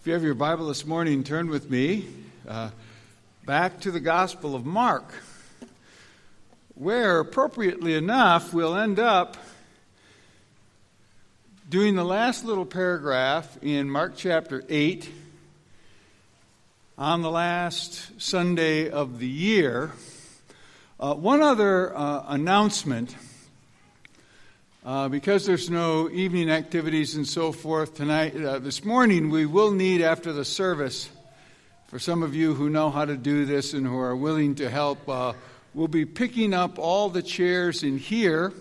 If 0.00 0.06
you 0.06 0.14
have 0.14 0.24
your 0.24 0.32
Bible 0.32 0.68
this 0.68 0.86
morning, 0.86 1.22
turn 1.24 1.50
with 1.50 1.68
me 1.68 2.06
uh, 2.48 2.70
back 3.44 3.80
to 3.80 3.90
the 3.90 4.00
Gospel 4.00 4.54
of 4.54 4.64
Mark, 4.64 5.12
where, 6.74 7.20
appropriately 7.20 7.92
enough, 7.92 8.54
we'll 8.54 8.74
end 8.76 8.98
up 8.98 9.36
doing 11.68 11.96
the 11.96 12.04
last 12.04 12.46
little 12.46 12.64
paragraph 12.64 13.58
in 13.60 13.90
Mark 13.90 14.14
chapter 14.16 14.64
8 14.70 15.06
on 16.96 17.20
the 17.20 17.30
last 17.30 18.18
Sunday 18.18 18.88
of 18.88 19.18
the 19.18 19.28
year. 19.28 19.92
Uh, 20.98 21.12
one 21.12 21.42
other 21.42 21.94
uh, 21.94 22.24
announcement. 22.26 23.14
Uh, 24.82 25.10
because 25.10 25.44
there's 25.44 25.68
no 25.68 26.08
evening 26.08 26.48
activities 26.48 27.14
and 27.14 27.28
so 27.28 27.52
forth 27.52 27.92
tonight, 27.92 28.34
uh, 28.34 28.58
this 28.58 28.82
morning 28.82 29.28
we 29.28 29.44
will 29.44 29.72
need 29.72 30.00
after 30.00 30.32
the 30.32 30.44
service, 30.44 31.10
for 31.88 31.98
some 31.98 32.22
of 32.22 32.34
you 32.34 32.54
who 32.54 32.70
know 32.70 32.88
how 32.88 33.04
to 33.04 33.14
do 33.14 33.44
this 33.44 33.74
and 33.74 33.86
who 33.86 33.98
are 33.98 34.16
willing 34.16 34.54
to 34.54 34.70
help, 34.70 35.06
uh, 35.06 35.34
we'll 35.74 35.86
be 35.86 36.06
picking 36.06 36.54
up 36.54 36.78
all 36.78 37.10
the 37.10 37.20
chairs 37.20 37.82
in 37.82 37.98
here 37.98 38.54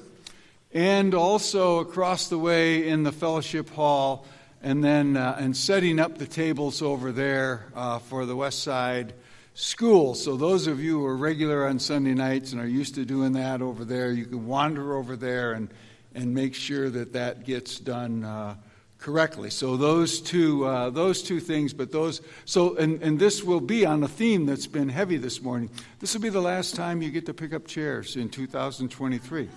and 0.73 1.15
also 1.15 1.79
across 1.79 2.27
the 2.27 2.37
way 2.37 2.85
in 2.85 3.03
the 3.03 3.13
fellowship 3.13 3.69
hall 3.69 4.25
and 4.61 4.83
then 4.83 5.15
uh, 5.15 5.37
and 5.39 5.55
setting 5.55 6.01
up 6.01 6.17
the 6.17 6.27
tables 6.27 6.81
over 6.81 7.13
there 7.13 7.67
uh, 7.73 7.97
for 7.97 8.25
the 8.25 8.35
west 8.35 8.61
side 8.61 9.13
school. 9.53 10.13
So 10.15 10.35
those 10.35 10.67
of 10.67 10.81
you 10.81 10.99
who 10.99 11.05
are 11.05 11.15
regular 11.15 11.65
on 11.65 11.79
sunday 11.79 12.13
nights 12.13 12.51
and 12.51 12.59
are 12.59 12.67
used 12.67 12.95
to 12.95 13.05
doing 13.05 13.31
that 13.33 13.61
over 13.61 13.85
there 13.85 14.11
you 14.11 14.25
can 14.25 14.47
wander 14.47 14.97
over 14.97 15.15
there 15.15 15.53
and 15.53 15.69
and 16.13 16.33
make 16.33 16.55
sure 16.55 16.89
that 16.89 17.13
that 17.13 17.45
gets 17.45 17.79
done 17.79 18.23
uh, 18.23 18.55
correctly. 18.97 19.49
So 19.49 19.77
those 19.77 20.19
two, 20.19 20.65
uh, 20.65 20.89
those 20.89 21.23
two 21.23 21.39
things, 21.39 21.73
but 21.73 21.91
those. 21.91 22.21
So 22.45 22.75
and 22.75 23.01
and 23.01 23.19
this 23.19 23.43
will 23.43 23.61
be 23.61 23.85
on 23.85 24.03
a 24.03 24.07
theme 24.07 24.45
that's 24.45 24.67
been 24.67 24.89
heavy 24.89 25.17
this 25.17 25.41
morning. 25.41 25.69
This 25.99 26.13
will 26.13 26.21
be 26.21 26.29
the 26.29 26.41
last 26.41 26.75
time 26.75 27.01
you 27.01 27.09
get 27.09 27.25
to 27.27 27.33
pick 27.33 27.53
up 27.53 27.67
chairs 27.67 28.15
in 28.15 28.29
2023. 28.29 29.49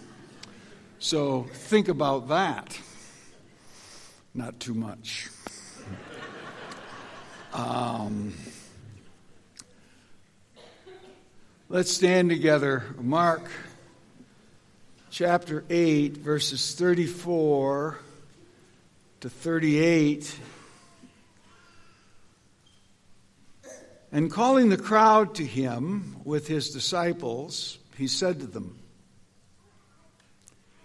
So 0.98 1.46
think 1.52 1.88
about 1.88 2.28
that. 2.28 2.78
Not 4.34 4.60
too 4.60 4.74
much. 4.74 5.28
Um, 7.54 8.32
let's 11.68 11.90
stand 11.90 12.30
together. 12.30 12.82
Mark 12.98 13.42
chapter 15.12 15.62
8, 15.68 16.16
verses 16.16 16.74
34 16.74 17.98
to 19.20 19.28
38. 19.28 20.38
And 24.10 24.32
calling 24.32 24.70
the 24.70 24.78
crowd 24.78 25.34
to 25.34 25.44
him 25.44 26.16
with 26.24 26.48
his 26.48 26.70
disciples, 26.70 27.78
he 27.98 28.08
said 28.08 28.40
to 28.40 28.46
them, 28.46 28.78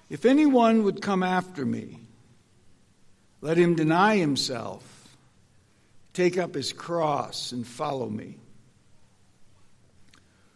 If 0.09 0.25
anyone 0.25 0.83
would 0.83 1.01
come 1.01 1.23
after 1.23 1.65
me, 1.65 2.01
let 3.39 3.57
him 3.57 3.75
deny 3.75 4.17
himself, 4.17 5.15
take 6.11 6.37
up 6.37 6.53
his 6.53 6.73
cross, 6.73 7.53
and 7.53 7.65
follow 7.65 8.09
me. 8.09 8.35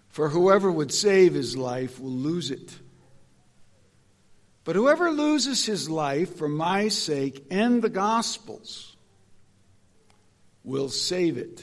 For 0.10 0.28
whoever 0.28 0.70
would 0.70 0.92
save 0.92 1.36
his 1.36 1.56
life 1.56 2.02
will 2.02 2.12
lose 2.12 2.52
it 2.52 2.70
but 4.72 4.78
whoever 4.78 5.12
loses 5.12 5.66
his 5.66 5.90
life 5.90 6.38
for 6.38 6.48
my 6.48 6.88
sake 6.88 7.46
and 7.52 7.82
the 7.82 7.90
gospel's 7.90 8.96
will 10.64 10.88
save 10.88 11.38
it. 11.38 11.62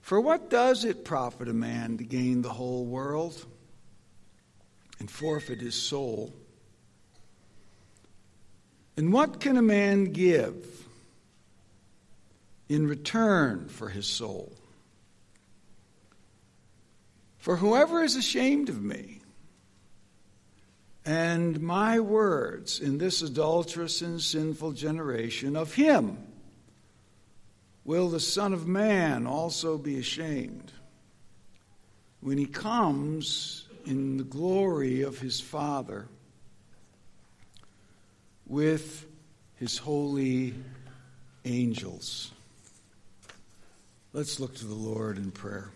For 0.00 0.20
what 0.20 0.50
does 0.50 0.84
it 0.84 1.04
profit 1.04 1.46
a 1.46 1.52
man 1.52 1.98
to 1.98 2.02
gain 2.02 2.42
the 2.42 2.48
whole 2.48 2.84
world 2.84 3.46
and 4.98 5.08
forfeit 5.08 5.60
his 5.60 5.76
soul? 5.76 6.34
And 8.96 9.12
what 9.12 9.38
can 9.38 9.56
a 9.56 9.62
man 9.62 10.06
give 10.06 10.66
in 12.68 12.88
return 12.88 13.68
for 13.68 13.88
his 13.88 14.08
soul? 14.08 14.52
For 17.38 17.54
whoever 17.54 18.02
is 18.02 18.16
ashamed 18.16 18.68
of 18.68 18.82
me, 18.82 19.15
and 21.06 21.60
my 21.60 22.00
words 22.00 22.80
in 22.80 22.98
this 22.98 23.22
adulterous 23.22 24.02
and 24.02 24.20
sinful 24.20 24.72
generation 24.72 25.54
of 25.54 25.72
him 25.72 26.18
will 27.84 28.08
the 28.08 28.18
Son 28.18 28.52
of 28.52 28.66
Man 28.66 29.24
also 29.24 29.78
be 29.78 30.00
ashamed 30.00 30.72
when 32.20 32.36
he 32.36 32.46
comes 32.46 33.68
in 33.86 34.16
the 34.16 34.24
glory 34.24 35.02
of 35.02 35.20
his 35.20 35.40
Father 35.40 36.08
with 38.48 39.06
his 39.54 39.78
holy 39.78 40.54
angels. 41.44 42.32
Let's 44.12 44.40
look 44.40 44.56
to 44.56 44.66
the 44.66 44.74
Lord 44.74 45.18
in 45.18 45.30
prayer. 45.30 45.70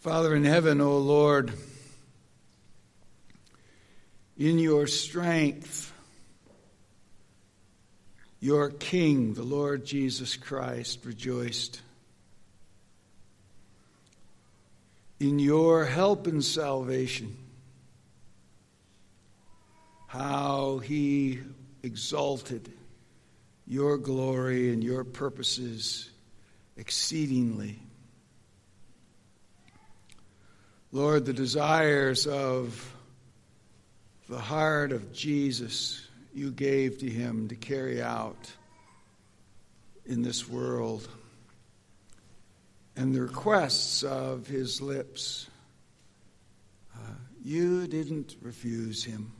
Father 0.00 0.32
in 0.36 0.44
heaven, 0.44 0.80
O 0.80 0.98
Lord, 0.98 1.52
in 4.36 4.60
your 4.60 4.86
strength, 4.86 5.92
your 8.38 8.70
King, 8.70 9.34
the 9.34 9.42
Lord 9.42 9.84
Jesus 9.84 10.36
Christ, 10.36 11.04
rejoiced. 11.04 11.80
In 15.18 15.40
your 15.40 15.84
help 15.84 16.28
and 16.28 16.44
salvation, 16.44 17.36
how 20.06 20.78
he 20.78 21.40
exalted 21.82 22.70
your 23.66 23.98
glory 23.98 24.72
and 24.72 24.84
your 24.84 25.02
purposes 25.02 26.08
exceedingly. 26.76 27.80
Lord, 30.90 31.26
the 31.26 31.34
desires 31.34 32.26
of 32.26 32.94
the 34.26 34.38
heart 34.38 34.90
of 34.90 35.12
Jesus 35.12 36.06
you 36.32 36.50
gave 36.50 36.98
to 37.00 37.10
him 37.10 37.48
to 37.48 37.56
carry 37.56 38.00
out 38.00 38.50
in 40.06 40.22
this 40.22 40.48
world, 40.48 41.06
and 42.96 43.14
the 43.14 43.20
requests 43.20 44.02
of 44.02 44.46
his 44.46 44.80
lips, 44.80 45.50
uh, 46.94 47.12
you 47.44 47.86
didn't 47.86 48.36
refuse 48.40 49.04
him. 49.04 49.30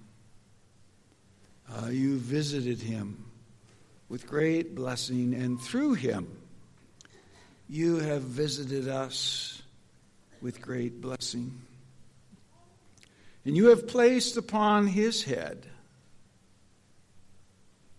Uh, 1.71 1.89
you 1.89 2.19
visited 2.19 2.81
him 2.83 3.25
with 4.11 4.27
great 4.27 4.75
blessing, 4.75 5.33
and 5.33 5.59
through 5.59 5.95
him, 5.95 6.29
you 7.71 7.97
have 7.97 8.23
visited 8.23 8.87
us 8.87 9.58
with 10.41 10.61
great 10.61 11.01
blessing. 11.01 11.61
And 13.45 13.57
you 13.57 13.67
have 13.67 13.89
placed 13.89 14.37
upon 14.37 14.87
his 14.87 15.23
head 15.25 15.67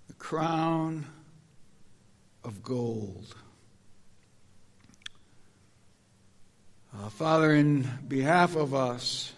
a 0.10 0.14
crown 0.14 1.06
of 2.44 2.64
gold. 2.64 3.36
Uh, 6.94 7.10
Father, 7.10 7.54
in 7.54 7.88
behalf 8.08 8.56
of 8.56 8.74
us, 8.74 9.34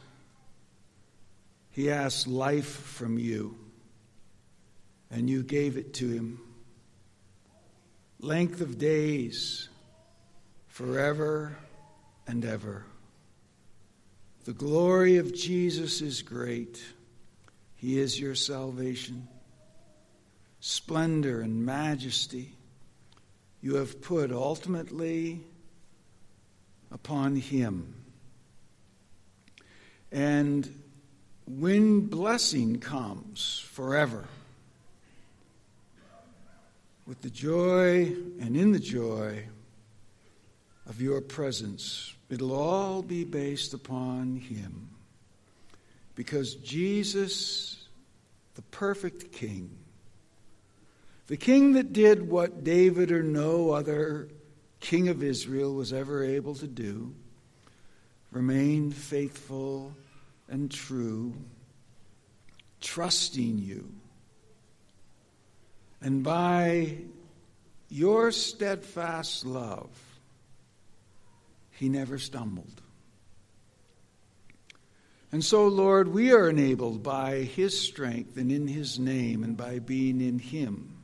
he 1.69 1.89
asked 1.89 2.27
life 2.27 2.65
from 2.69 3.17
you, 3.17 3.57
and 5.09 5.29
you 5.29 5.43
gave 5.43 5.77
it 5.77 5.93
to 5.95 6.07
him. 6.07 6.39
Length 8.19 8.61
of 8.61 8.77
days, 8.77 9.69
forever 10.67 11.57
and 12.27 12.45
ever. 12.45 12.85
The 14.43 14.53
glory 14.53 15.17
of 15.17 15.35
Jesus 15.35 16.01
is 16.01 16.21
great. 16.21 16.83
He 17.75 17.99
is 17.99 18.19
your 18.19 18.35
salvation. 18.35 19.27
Splendor 20.59 21.41
and 21.41 21.65
majesty 21.65 22.53
you 23.61 23.75
have 23.75 24.01
put 24.01 24.31
ultimately 24.31 25.41
upon 26.91 27.35
him. 27.35 27.93
And 30.11 30.81
when 31.47 32.07
blessing 32.07 32.79
comes 32.79 33.63
forever, 33.71 34.25
with 37.05 37.21
the 37.21 37.29
joy 37.29 38.05
and 38.39 38.55
in 38.55 38.71
the 38.71 38.79
joy 38.79 39.43
of 40.87 41.01
your 41.01 41.21
presence, 41.21 42.13
It'll 42.31 42.55
all 42.55 43.03
be 43.03 43.23
based 43.23 43.73
upon 43.75 44.37
Him. 44.37 44.89
Because 46.15 46.55
Jesus 46.55 47.81
the 48.55 48.61
perfect 48.63 49.31
king. 49.31 49.69
The 51.27 51.37
king 51.37 51.73
that 51.73 51.93
did 51.93 52.29
what 52.29 52.63
David 52.63 53.11
or 53.11 53.23
no 53.23 53.71
other 53.71 54.27
king 54.79 55.07
of 55.07 55.23
Israel 55.23 55.73
was 55.73 55.93
ever 55.93 56.23
able 56.23 56.55
to 56.55 56.67
do, 56.67 57.13
remained 58.31 58.95
faithful 58.95 59.93
and 60.49 60.69
true, 60.69 61.33
trusting 62.81 63.59
you. 63.59 63.89
And 66.01 66.23
by 66.23 66.97
your 67.89 68.31
steadfast 68.31 69.45
love, 69.45 69.89
he 71.81 71.89
never 71.89 72.19
stumbled. 72.19 72.79
And 75.31 75.43
so, 75.43 75.67
Lord, 75.67 76.09
we 76.09 76.31
are 76.31 76.47
enabled 76.47 77.01
by 77.01 77.37
his 77.37 77.75
strength 77.75 78.37
and 78.37 78.51
in 78.51 78.67
his 78.67 78.99
name 78.99 79.43
and 79.43 79.57
by 79.57 79.79
being 79.79 80.21
in 80.21 80.37
him 80.37 81.01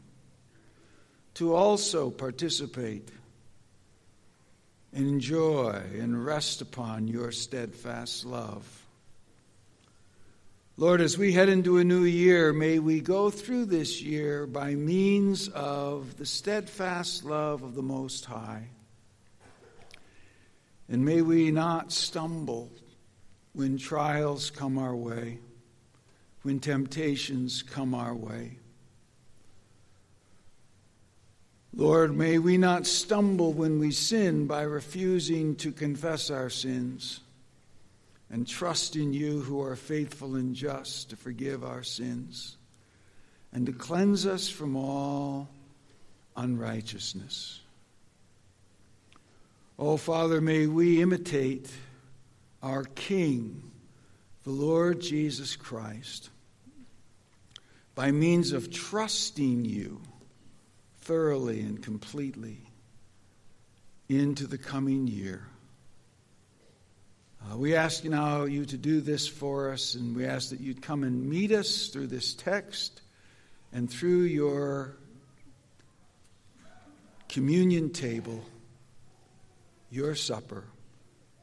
to 1.33 1.55
also 1.55 2.11
participate 2.11 3.09
enjoy 4.93 5.81
and 5.95 6.23
rest 6.23 6.61
upon 6.61 7.07
your 7.07 7.31
steadfast 7.31 8.23
love. 8.23 8.85
Lord, 10.77 11.01
as 11.01 11.17
we 11.17 11.33
head 11.33 11.49
into 11.49 11.79
a 11.79 11.83
new 11.83 12.03
year, 12.03 12.53
may 12.53 12.77
we 12.77 13.01
go 13.01 13.31
through 13.31 13.65
this 13.65 14.03
year 14.03 14.45
by 14.45 14.75
means 14.75 15.47
of 15.47 16.17
the 16.17 16.25
steadfast 16.27 17.23
love 17.23 17.63
of 17.63 17.73
the 17.73 17.81
Most 17.81 18.25
High. 18.25 18.67
And 20.89 21.03
may 21.03 21.21
we 21.21 21.51
not 21.51 21.91
stumble 21.91 22.71
when 23.53 23.77
trials 23.77 24.49
come 24.49 24.77
our 24.77 24.95
way, 24.95 25.39
when 26.43 26.59
temptations 26.59 27.61
come 27.61 27.93
our 27.93 28.15
way. 28.15 28.57
Lord, 31.73 32.15
may 32.15 32.39
we 32.39 32.57
not 32.57 32.87
stumble 32.87 33.53
when 33.53 33.79
we 33.79 33.91
sin 33.91 34.47
by 34.47 34.61
refusing 34.61 35.55
to 35.57 35.71
confess 35.71 36.31
our 36.31 36.49
sins 36.49 37.19
and 38.29 38.47
trust 38.47 38.95
in 38.95 39.13
you 39.13 39.41
who 39.41 39.61
are 39.61 39.75
faithful 39.75 40.35
and 40.35 40.55
just 40.55 41.09
to 41.11 41.15
forgive 41.15 41.63
our 41.63 41.83
sins 41.83 42.57
and 43.53 43.65
to 43.65 43.71
cleanse 43.71 44.25
us 44.25 44.49
from 44.49 44.75
all 44.75 45.49
unrighteousness. 46.35 47.61
Oh, 49.79 49.95
Father, 49.95 50.41
may 50.41 50.65
we 50.65 51.03
imitate 51.03 51.69
our 52.63 52.83
King, 52.83 53.61
the 54.43 54.49
Lord 54.49 54.99
Jesus 54.99 55.55
Christ, 55.55 56.31
by 57.93 58.11
means 58.11 58.53
of 58.53 58.71
trusting 58.71 59.65
you 59.65 60.01
thoroughly 61.01 61.59
and 61.59 61.81
completely 61.81 62.57
into 64.09 64.47
the 64.47 64.57
coming 64.57 65.05
year. 65.05 65.47
Uh, 67.43 67.55
we 67.55 67.75
ask 67.75 68.03
now 68.03 68.45
you 68.45 68.65
to 68.65 68.77
do 68.77 68.99
this 68.99 69.27
for 69.27 69.71
us, 69.71 69.93
and 69.93 70.15
we 70.15 70.25
ask 70.25 70.49
that 70.49 70.59
you'd 70.59 70.81
come 70.81 71.03
and 71.03 71.29
meet 71.29 71.51
us 71.51 71.89
through 71.89 72.07
this 72.07 72.33
text 72.33 73.01
and 73.71 73.89
through 73.89 74.21
your 74.21 74.97
communion 77.29 77.91
table, 77.91 78.43
your 79.89 80.15
supper. 80.15 80.65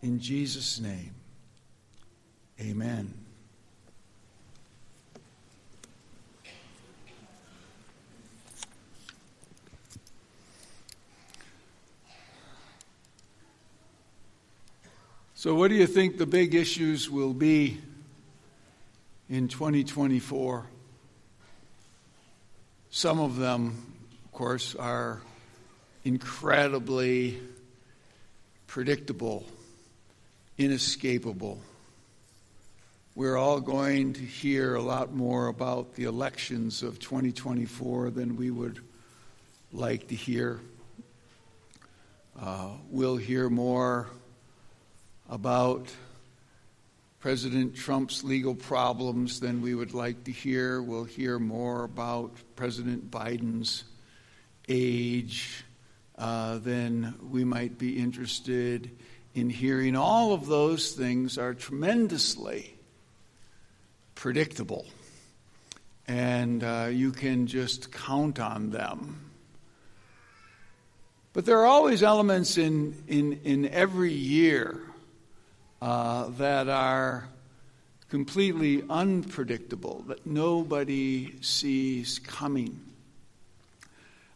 In 0.02 0.20
Jesus' 0.20 0.80
name, 0.80 1.14
amen. 2.60 3.14
So, 15.44 15.54
what 15.54 15.68
do 15.68 15.74
you 15.74 15.86
think 15.86 16.16
the 16.16 16.24
big 16.24 16.54
issues 16.54 17.10
will 17.10 17.34
be 17.34 17.78
in 19.28 19.48
2024? 19.48 20.64
Some 22.88 23.20
of 23.20 23.36
them, 23.36 23.94
of 24.24 24.32
course, 24.32 24.74
are 24.74 25.20
incredibly 26.02 27.40
predictable, 28.74 29.44
inescapable. 30.58 31.60
We're 33.14 33.36
all 33.36 33.60
going 33.60 34.14
to 34.14 34.20
hear 34.20 34.74
a 34.74 34.82
lot 34.82 35.14
more 35.14 35.46
about 35.46 35.94
the 35.94 36.02
elections 36.06 36.82
of 36.82 36.98
2024 36.98 38.10
than 38.10 38.34
we 38.34 38.50
would 38.50 38.80
like 39.72 40.08
to 40.08 40.16
hear. 40.16 40.58
Uh, 42.36 42.70
we'll 42.90 43.16
hear 43.16 43.48
more 43.48 44.08
about 45.30 45.86
President 47.20 47.76
Trump's 47.76 48.24
legal 48.24 48.56
problems 48.56 49.38
than 49.38 49.62
we 49.62 49.76
would 49.76 49.94
like 49.94 50.24
to 50.24 50.32
hear. 50.32 50.82
We'll 50.82 51.04
hear 51.04 51.38
more 51.38 51.84
about 51.84 52.32
President 52.56 53.08
Biden's 53.08 53.84
age 54.68 55.63
uh, 56.18 56.58
than 56.58 57.14
we 57.30 57.44
might 57.44 57.78
be 57.78 57.98
interested 57.98 58.90
in 59.34 59.50
hearing. 59.50 59.96
All 59.96 60.32
of 60.32 60.46
those 60.46 60.92
things 60.92 61.38
are 61.38 61.54
tremendously 61.54 62.74
predictable, 64.14 64.86
and 66.06 66.62
uh, 66.62 66.88
you 66.90 67.10
can 67.10 67.46
just 67.46 67.90
count 67.90 68.38
on 68.38 68.70
them. 68.70 69.20
But 71.32 71.46
there 71.46 71.58
are 71.58 71.66
always 71.66 72.02
elements 72.04 72.58
in, 72.58 72.94
in, 73.08 73.40
in 73.42 73.68
every 73.68 74.12
year 74.12 74.80
uh, 75.82 76.28
that 76.38 76.68
are 76.68 77.28
completely 78.08 78.84
unpredictable, 78.88 80.04
that 80.06 80.24
nobody 80.24 81.34
sees 81.40 82.20
coming. 82.20 82.80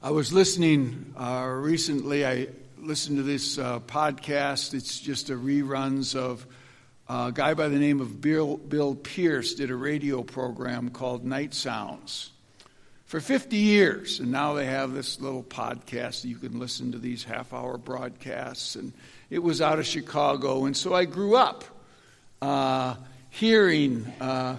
I 0.00 0.12
was 0.12 0.32
listening 0.32 1.12
uh, 1.18 1.48
recently, 1.48 2.24
I 2.24 2.46
listened 2.78 3.16
to 3.16 3.24
this 3.24 3.58
uh, 3.58 3.80
podcast. 3.80 4.72
It's 4.72 5.00
just 5.00 5.28
a 5.28 5.32
reruns 5.32 6.14
of 6.14 6.46
uh, 7.08 7.30
a 7.30 7.32
guy 7.32 7.54
by 7.54 7.66
the 7.66 7.80
name 7.80 8.00
of 8.00 8.20
Bill, 8.20 8.58
Bill 8.58 8.94
Pearce 8.94 9.54
did 9.54 9.72
a 9.72 9.74
radio 9.74 10.22
program 10.22 10.90
called 10.90 11.24
Night 11.24 11.52
Sounds 11.52 12.30
for 13.06 13.18
50 13.18 13.56
years. 13.56 14.20
And 14.20 14.30
now 14.30 14.52
they 14.52 14.66
have 14.66 14.92
this 14.92 15.20
little 15.20 15.42
podcast. 15.42 16.24
You 16.24 16.36
can 16.36 16.60
listen 16.60 16.92
to 16.92 16.98
these 16.98 17.24
half 17.24 17.52
hour 17.52 17.76
broadcasts. 17.76 18.76
And 18.76 18.92
it 19.30 19.42
was 19.42 19.60
out 19.60 19.80
of 19.80 19.86
Chicago. 19.86 20.66
And 20.66 20.76
so 20.76 20.94
I 20.94 21.06
grew 21.06 21.34
up 21.34 21.64
uh, 22.40 22.94
hearing 23.30 24.06
uh, 24.20 24.58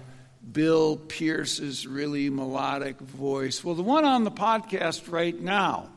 Bill 0.52 0.98
Pearce's 0.98 1.86
really 1.86 2.30
melodic 2.30 3.00
voice. 3.00 3.64
Well, 3.64 3.76
the 3.76 3.84
one 3.84 4.06
on 4.06 4.24
the 4.24 4.32
podcast 4.32 5.12
right 5.12 5.40
now 5.40 5.90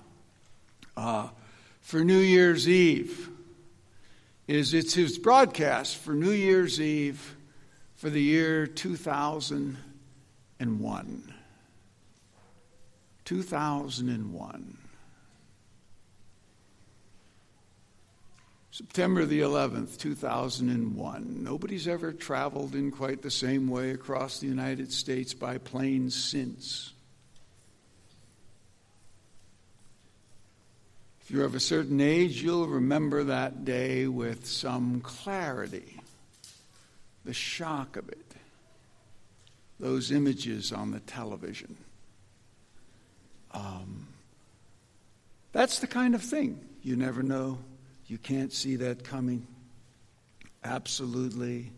uh, 0.97 1.29
for 1.81 2.05
New 2.05 2.19
Year's 2.19 2.69
Eve 2.69 3.31
is 4.47 4.75
it's 4.75 4.93
his 4.95 5.19
broadcast 5.19 5.97
for 5.97 6.13
New 6.13 6.33
Year's 6.33 6.81
Eve 6.81 7.37
for 7.95 8.11
the 8.11 8.21
year 8.21 8.67
2001. 8.67 11.35
2001. 13.25 14.79
September 18.73 19.27
the 19.27 19.41
11th, 19.41 19.99
2001. 19.99 21.45
Nobody's 21.45 21.87
ever 21.87 22.11
traveled 22.11 22.75
in 22.75 22.91
quite 22.91 23.21
the 23.21 23.31
same 23.31 23.69
way 23.69 23.91
across 23.91 24.39
the 24.39 24.47
United 24.47 24.91
States 24.91 25.35
by 25.35 25.59
plane 25.59 26.09
since. 26.09 26.95
If 31.21 31.31
you're 31.31 31.45
of 31.45 31.55
a 31.55 31.61
certain 31.61 32.01
age, 32.01 32.43
you'll 32.43 32.67
remember 32.67 33.25
that 33.25 33.67
day 33.67 34.07
with 34.07 34.47
some 34.47 35.03
clarity. 35.03 36.01
The 37.27 37.35
shock 37.35 37.99
of 37.99 38.09
it. 38.09 38.35
Those 39.79 40.11
images 40.11 40.73
on 40.73 40.93
the 40.93 41.01
television. 41.01 41.77
Um, 43.51 44.09
that's 45.53 45.81
the 45.81 45.87
kind 45.87 46.15
of 46.15 46.23
thing 46.23 46.59
you 46.83 46.97
never 46.97 47.23
know 47.23 47.59
you 48.13 48.19
can't 48.19 48.53
see 48.53 48.77
that 48.77 49.03
coming. 49.05 49.47
Absolutely 50.63 51.73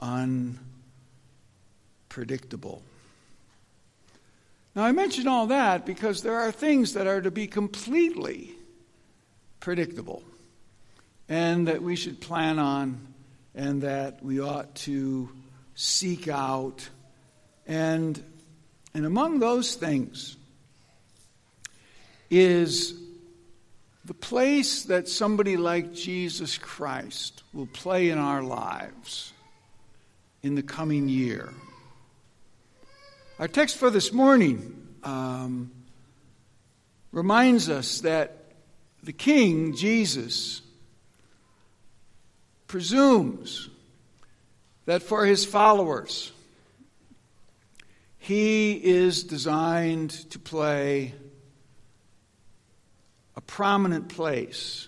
unpredictable. 0.00 2.82
Now, 4.74 4.82
I 4.82 4.90
mention 4.90 5.28
all 5.28 5.46
that 5.46 5.86
because 5.86 6.24
there 6.24 6.34
are 6.34 6.50
things 6.50 6.94
that 6.94 7.06
are 7.06 7.20
to 7.20 7.30
be 7.30 7.46
completely 7.46 8.50
predictable 9.60 10.24
and 11.28 11.68
that 11.68 11.82
we 11.82 11.94
should 11.94 12.20
plan 12.20 12.58
on 12.58 13.06
and 13.54 13.82
that 13.82 14.24
we 14.24 14.40
ought 14.40 14.74
to 14.74 15.30
seek 15.76 16.26
out. 16.26 16.88
And 17.68 18.20
And 18.92 19.06
among 19.06 19.38
those 19.38 19.76
things 19.76 20.36
is 22.28 23.00
the 24.10 24.14
place 24.14 24.86
that 24.86 25.06
somebody 25.06 25.56
like 25.56 25.94
Jesus 25.94 26.58
Christ 26.58 27.44
will 27.52 27.68
play 27.68 28.10
in 28.10 28.18
our 28.18 28.42
lives 28.42 29.32
in 30.42 30.56
the 30.56 30.64
coming 30.64 31.08
year. 31.08 31.54
Our 33.38 33.46
text 33.46 33.76
for 33.76 33.88
this 33.88 34.12
morning 34.12 34.88
um, 35.04 35.70
reminds 37.12 37.70
us 37.70 38.00
that 38.00 38.46
the 39.04 39.12
King, 39.12 39.76
Jesus, 39.76 40.60
presumes 42.66 43.68
that 44.86 45.04
for 45.04 45.24
his 45.24 45.44
followers, 45.44 46.32
he 48.18 48.72
is 48.72 49.22
designed 49.22 50.10
to 50.30 50.40
play 50.40 51.14
prominent 53.50 54.08
place 54.08 54.86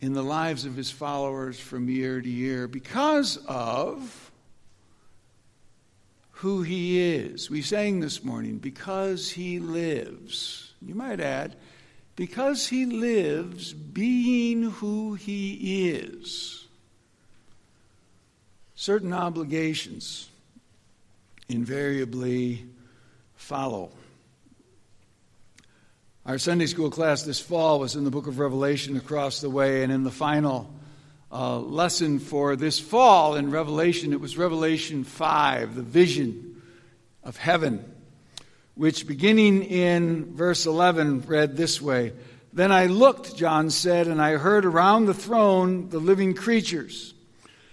in 0.00 0.12
the 0.12 0.22
lives 0.22 0.64
of 0.64 0.76
his 0.76 0.88
followers 0.88 1.58
from 1.58 1.88
year 1.88 2.20
to 2.20 2.28
year 2.28 2.68
because 2.68 3.36
of 3.48 4.30
who 6.30 6.62
he 6.62 7.16
is. 7.16 7.50
We 7.50 7.60
sang 7.60 7.98
this 7.98 8.22
morning, 8.22 8.58
because 8.58 9.32
he 9.32 9.58
lives. 9.58 10.72
You 10.80 10.94
might 10.94 11.18
add, 11.18 11.56
because 12.14 12.68
he 12.68 12.86
lives 12.86 13.72
being 13.72 14.62
who 14.62 15.14
he 15.14 15.90
is. 15.90 16.68
Certain 18.76 19.12
obligations 19.12 20.28
invariably 21.48 22.64
follow. 23.34 23.90
Our 26.28 26.36
Sunday 26.36 26.66
school 26.66 26.90
class 26.90 27.22
this 27.22 27.40
fall 27.40 27.80
was 27.80 27.96
in 27.96 28.04
the 28.04 28.10
book 28.10 28.26
of 28.26 28.38
Revelation 28.38 28.98
across 28.98 29.40
the 29.40 29.48
way, 29.48 29.82
and 29.82 29.90
in 29.90 30.04
the 30.04 30.10
final 30.10 30.70
uh, 31.32 31.58
lesson 31.58 32.18
for 32.18 32.54
this 32.54 32.78
fall 32.78 33.36
in 33.36 33.50
Revelation, 33.50 34.12
it 34.12 34.20
was 34.20 34.36
Revelation 34.36 35.04
5, 35.04 35.74
the 35.74 35.80
vision 35.80 36.60
of 37.24 37.38
heaven 37.38 37.82
which 38.74 39.06
beginning 39.06 39.62
in 39.62 40.34
verse 40.34 40.66
11 40.66 41.22
read 41.22 41.56
this 41.56 41.80
way 41.80 42.12
Then 42.52 42.72
I 42.72 42.88
looked, 42.88 43.34
John 43.34 43.70
said, 43.70 44.06
and 44.06 44.20
I 44.20 44.32
heard 44.32 44.66
around 44.66 45.06
the 45.06 45.14
throne 45.14 45.88
the 45.88 45.98
living 45.98 46.34
creatures 46.34 47.14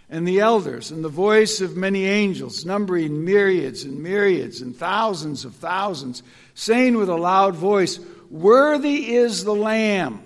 and 0.09 0.25
the 0.25 0.39
elders 0.39 0.91
and 0.91 1.03
the 1.03 1.09
voice 1.09 1.59
of 1.59 1.75
many 1.75 2.05
angels, 2.05 2.63
numbering 2.63 3.25
myriads 3.25 3.83
and 3.83 4.01
myriads 4.01 4.61
and 4.61 4.73
thousands 4.73 5.43
of 5.43 5.55
thousands, 5.55 6.23
saying 6.53 6.95
with 6.95 7.09
a 7.09 7.15
loud 7.15 7.53
voice, 7.55 7.99
Worthy 8.29 9.15
is 9.15 9.43
the 9.43 9.55
Lamb 9.55 10.21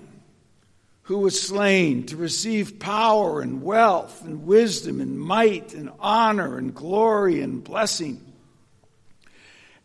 who 1.03 1.18
was 1.18 1.41
slain 1.41 2.06
to 2.06 2.15
receive 2.15 2.77
power 2.77 3.41
and 3.41 3.63
wealth 3.63 4.24
and 4.24 4.46
wisdom 4.46 5.01
and 5.01 5.20
might 5.20 5.74
and 5.74 5.89
honor 6.00 6.58
and 6.58 6.75
glory 6.75 7.41
and 7.41 7.63
blessing. 7.63 8.24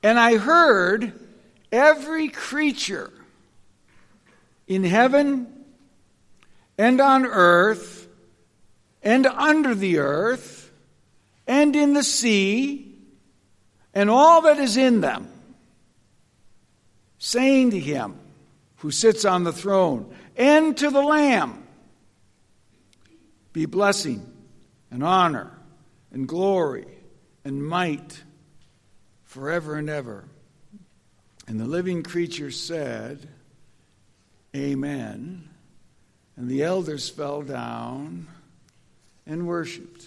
And 0.02 0.18
I 0.18 0.36
heard 0.36 1.18
every 1.72 2.28
creature 2.28 3.10
in 4.66 4.84
heaven 4.84 5.64
and 6.76 7.00
on 7.00 7.24
earth 7.24 8.06
and 9.02 9.26
under 9.26 9.74
the 9.74 9.98
earth 9.98 10.70
and 11.46 11.74
in 11.74 11.94
the 11.94 12.02
sea 12.02 12.94
and 13.94 14.10
all 14.10 14.42
that 14.42 14.58
is 14.58 14.76
in 14.76 15.00
them, 15.00 15.28
saying 17.24 17.70
to 17.70 17.80
him 17.80 18.14
who 18.76 18.90
sits 18.90 19.24
on 19.24 19.44
the 19.44 19.52
throne 19.52 20.14
and 20.36 20.76
to 20.76 20.90
the 20.90 21.00
Lamb, 21.00 21.66
be 23.54 23.64
blessing 23.64 24.30
and 24.90 25.02
honor 25.02 25.50
and 26.12 26.28
glory 26.28 26.86
and 27.42 27.66
might 27.66 28.22
forever 29.22 29.76
and 29.76 29.88
ever. 29.88 30.26
And 31.48 31.58
the 31.58 31.64
living 31.64 32.02
creature 32.02 32.50
said, 32.50 33.26
Amen. 34.54 35.48
And 36.36 36.46
the 36.46 36.62
elders 36.62 37.08
fell 37.08 37.40
down 37.40 38.26
and 39.24 39.46
worshiped. 39.46 40.04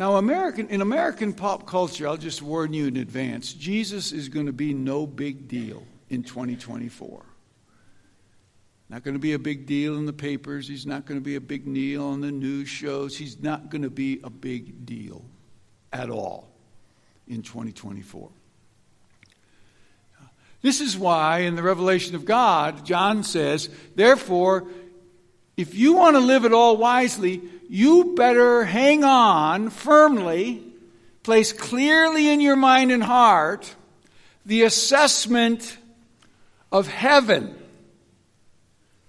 Now, 0.00 0.16
American, 0.16 0.70
in 0.70 0.80
American 0.80 1.34
pop 1.34 1.66
culture, 1.66 2.08
I'll 2.08 2.16
just 2.16 2.40
warn 2.40 2.72
you 2.72 2.86
in 2.86 2.96
advance 2.96 3.52
Jesus 3.52 4.12
is 4.12 4.30
going 4.30 4.46
to 4.46 4.52
be 4.52 4.72
no 4.72 5.06
big 5.06 5.46
deal 5.46 5.86
in 6.08 6.22
2024. 6.22 7.22
Not 8.88 9.04
going 9.04 9.12
to 9.12 9.20
be 9.20 9.34
a 9.34 9.38
big 9.38 9.66
deal 9.66 9.98
in 9.98 10.06
the 10.06 10.14
papers. 10.14 10.66
He's 10.66 10.86
not 10.86 11.04
going 11.04 11.20
to 11.20 11.24
be 11.24 11.36
a 11.36 11.40
big 11.40 11.70
deal 11.72 12.02
on 12.06 12.22
the 12.22 12.32
news 12.32 12.66
shows. 12.66 13.14
He's 13.14 13.42
not 13.42 13.68
going 13.68 13.82
to 13.82 13.90
be 13.90 14.20
a 14.24 14.30
big 14.30 14.86
deal 14.86 15.22
at 15.92 16.08
all 16.08 16.48
in 17.28 17.42
2024. 17.42 18.30
This 20.62 20.80
is 20.80 20.96
why 20.96 21.40
in 21.40 21.56
the 21.56 21.62
revelation 21.62 22.14
of 22.14 22.24
God, 22.24 22.86
John 22.86 23.22
says, 23.22 23.68
therefore, 23.96 24.66
if 25.58 25.74
you 25.74 25.92
want 25.92 26.16
to 26.16 26.20
live 26.20 26.46
it 26.46 26.54
all 26.54 26.78
wisely, 26.78 27.42
you 27.72 28.16
better 28.16 28.64
hang 28.64 29.04
on 29.04 29.70
firmly, 29.70 30.60
place 31.22 31.52
clearly 31.52 32.28
in 32.28 32.40
your 32.40 32.56
mind 32.56 32.90
and 32.90 33.00
heart 33.00 33.76
the 34.44 34.62
assessment 34.64 35.78
of 36.72 36.88
heaven, 36.88 37.54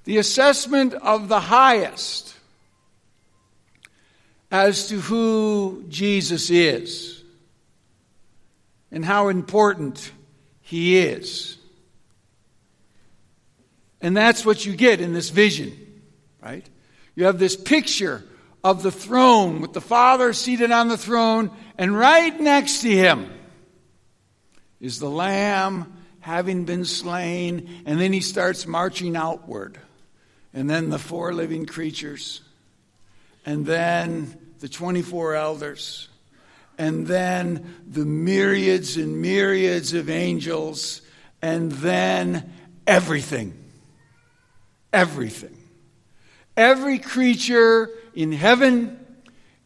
the 0.04 0.20
assessment 0.20 0.94
of 0.94 1.28
the 1.28 1.40
highest 1.40 2.36
as 4.52 4.90
to 4.90 5.00
who 5.02 5.84
Jesus 5.90 6.52
is 6.52 7.24
and 8.92 9.04
how 9.04 9.30
important 9.30 10.12
he 10.62 11.00
is. 11.00 11.58
And 14.02 14.16
that's 14.16 14.46
what 14.46 14.68
you 14.68 14.76
get 14.76 15.02
in 15.02 15.14
this 15.14 15.32
vision, 15.32 16.04
right? 16.44 16.70
You 17.16 17.26
have 17.26 17.40
this 17.40 17.56
picture 17.56 18.24
of 18.64 18.84
the 18.84 18.92
throne 18.92 19.62
with 19.62 19.74
the 19.74 19.82
Father 19.82 20.34
seated 20.34 20.72
on 20.72 20.88
the 20.88 20.98
throne, 20.98 21.52
and 21.78 21.98
right 21.98 22.40
next 22.40 22.82
to 22.82 22.92
him 22.92 23.32
is 24.80 25.00
the 25.00 25.10
Lamb 25.10 25.94
having 26.20 26.66
been 26.66 26.86
slain, 26.86 27.84
and 27.86 28.00
then 28.00 28.14
he 28.14 28.22
starts 28.22 28.68
marching 28.68 29.16
outward. 29.16 29.80
And 30.54 30.70
then 30.70 30.90
the 30.90 31.00
four 31.00 31.34
living 31.34 31.66
creatures, 31.66 32.42
and 33.46 33.66
then 33.66 34.38
the 34.60 34.68
24 34.68 35.36
elders, 35.36 36.10
and 36.78 37.08
then 37.08 37.76
the 37.88 38.06
myriads 38.06 38.98
and 38.98 39.22
myriads 39.22 39.94
of 39.94 40.10
angels, 40.10 41.02
and 41.42 41.72
then 41.72 42.52
everything. 42.86 43.58
Everything. 44.92 45.61
Every 46.56 47.00
creature 47.00 47.90
in 48.14 48.32
heaven 48.32 49.00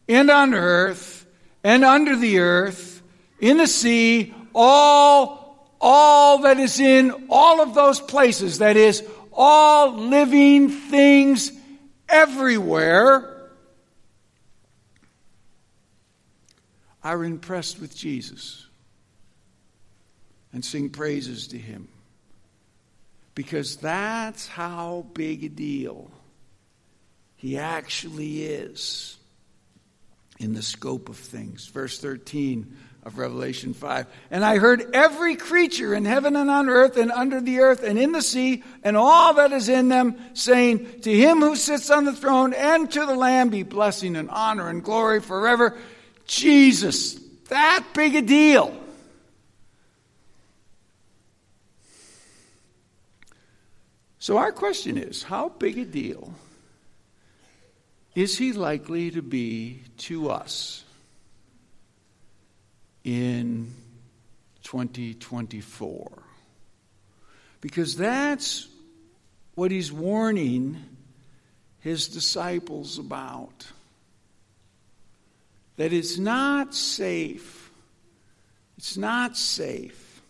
and 0.08 0.30
on 0.30 0.54
earth 0.54 1.26
and 1.64 1.84
under 1.84 2.16
the 2.16 2.38
earth, 2.38 3.02
in 3.40 3.56
the 3.56 3.66
sea, 3.66 4.34
all, 4.54 5.74
all 5.80 6.38
that 6.42 6.58
is 6.58 6.78
in 6.80 7.26
all 7.28 7.60
of 7.60 7.74
those 7.74 8.00
places, 8.00 8.58
that 8.58 8.76
is, 8.76 9.02
all 9.32 9.92
living 9.94 10.70
things 10.70 11.52
everywhere 12.08 13.50
are 17.02 17.24
impressed 17.24 17.80
with 17.80 17.96
Jesus 17.96 18.66
and 20.52 20.64
sing 20.64 20.88
praises 20.90 21.48
to 21.48 21.58
him. 21.58 21.88
Because 23.34 23.76
that's 23.76 24.48
how 24.48 25.06
big 25.12 25.44
a 25.44 25.48
deal 25.48 26.10
he 27.36 27.58
actually 27.58 28.42
is 28.44 29.16
in 30.38 30.54
the 30.54 30.62
scope 30.62 31.08
of 31.08 31.16
things. 31.16 31.66
Verse 31.66 31.98
13 31.98 32.76
of 33.04 33.18
Revelation 33.18 33.72
5. 33.72 34.06
And 34.30 34.44
I 34.44 34.58
heard 34.58 34.94
every 34.94 35.36
creature 35.36 35.94
in 35.94 36.04
heaven 36.04 36.34
and 36.34 36.50
on 36.50 36.68
earth 36.68 36.96
and 36.96 37.12
under 37.12 37.40
the 37.40 37.60
earth 37.60 37.84
and 37.84 37.98
in 37.98 38.12
the 38.12 38.22
sea 38.22 38.64
and 38.82 38.96
all 38.96 39.34
that 39.34 39.52
is 39.52 39.68
in 39.68 39.88
them 39.88 40.16
saying, 40.34 41.02
To 41.02 41.12
him 41.12 41.38
who 41.38 41.56
sits 41.56 41.90
on 41.90 42.04
the 42.04 42.12
throne 42.12 42.52
and 42.52 42.90
to 42.90 43.06
the 43.06 43.14
Lamb 43.14 43.50
be 43.50 43.62
blessing 43.62 44.16
and 44.16 44.28
honor 44.28 44.68
and 44.68 44.82
glory 44.82 45.20
forever. 45.20 45.78
Jesus, 46.26 47.14
that 47.48 47.84
big 47.94 48.16
a 48.16 48.22
deal. 48.22 48.76
So, 54.18 54.38
our 54.38 54.50
question 54.50 54.98
is 54.98 55.22
how 55.22 55.50
big 55.50 55.78
a 55.78 55.84
deal 55.84 56.34
is 58.16 58.38
he 58.38 58.54
likely 58.54 59.10
to 59.10 59.20
be 59.20 59.82
to 59.98 60.30
us 60.30 60.82
in 63.04 63.72
2024. 64.64 66.22
Because 67.60 67.94
that's 67.94 68.68
what 69.54 69.70
he's 69.70 69.92
warning 69.92 70.82
his 71.80 72.08
disciples 72.08 72.98
about. 72.98 73.66
That 75.76 75.92
it's 75.92 76.16
not 76.16 76.74
safe, 76.74 77.70
it's 78.78 78.96
not 78.96 79.36
safe 79.36 80.22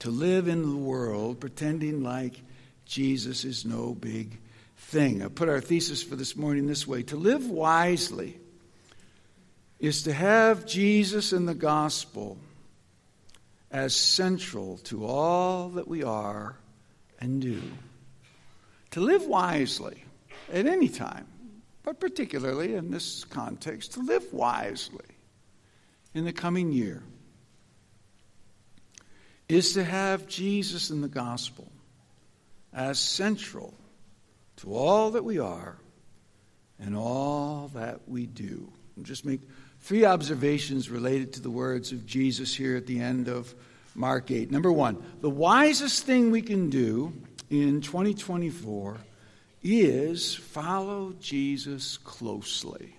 to 0.00 0.10
live 0.10 0.48
in 0.48 0.62
the 0.62 0.76
world 0.76 1.38
pretending 1.38 2.02
like 2.02 2.40
Jesus 2.86 3.44
is 3.44 3.64
no 3.64 3.94
big 3.94 4.36
thing. 4.90 5.22
I 5.22 5.28
put 5.28 5.48
our 5.48 5.60
thesis 5.60 6.02
for 6.02 6.16
this 6.16 6.36
morning 6.36 6.66
this 6.66 6.86
way 6.86 7.04
To 7.04 7.16
live 7.16 7.48
wisely 7.48 8.38
is 9.78 10.02
to 10.02 10.12
have 10.12 10.66
Jesus 10.66 11.32
and 11.32 11.48
the 11.48 11.54
gospel 11.54 12.36
as 13.70 13.94
central 13.94 14.78
to 14.78 15.06
all 15.06 15.70
that 15.70 15.86
we 15.86 16.02
are 16.02 16.56
and 17.20 17.40
do. 17.40 17.62
To 18.90 19.00
live 19.00 19.26
wisely 19.26 20.02
at 20.52 20.66
any 20.66 20.88
time, 20.88 21.28
but 21.84 22.00
particularly 22.00 22.74
in 22.74 22.90
this 22.90 23.24
context, 23.24 23.92
to 23.92 24.00
live 24.00 24.32
wisely 24.32 25.06
in 26.14 26.24
the 26.24 26.32
coming 26.32 26.72
year 26.72 27.00
is 29.48 29.74
to 29.74 29.84
have 29.84 30.26
Jesus 30.26 30.90
and 30.90 31.02
the 31.02 31.08
gospel 31.08 31.70
as 32.72 32.98
central 32.98 33.72
to 34.60 34.74
all 34.74 35.12
that 35.12 35.24
we 35.24 35.38
are 35.38 35.78
and 36.78 36.94
all 36.96 37.70
that 37.74 38.00
we 38.06 38.26
do. 38.26 38.70
Just 39.02 39.24
make 39.24 39.40
three 39.80 40.04
observations 40.04 40.90
related 40.90 41.32
to 41.34 41.40
the 41.40 41.50
words 41.50 41.92
of 41.92 42.04
Jesus 42.04 42.54
here 42.54 42.76
at 42.76 42.86
the 42.86 43.00
end 43.00 43.28
of 43.28 43.54
Mark 43.94 44.30
8. 44.30 44.50
Number 44.50 44.70
one, 44.70 45.02
the 45.22 45.30
wisest 45.30 46.04
thing 46.04 46.30
we 46.30 46.42
can 46.42 46.68
do 46.68 47.12
in 47.48 47.80
2024 47.80 48.98
is 49.62 50.34
follow 50.34 51.14
Jesus 51.20 51.96
closely. 51.98 52.94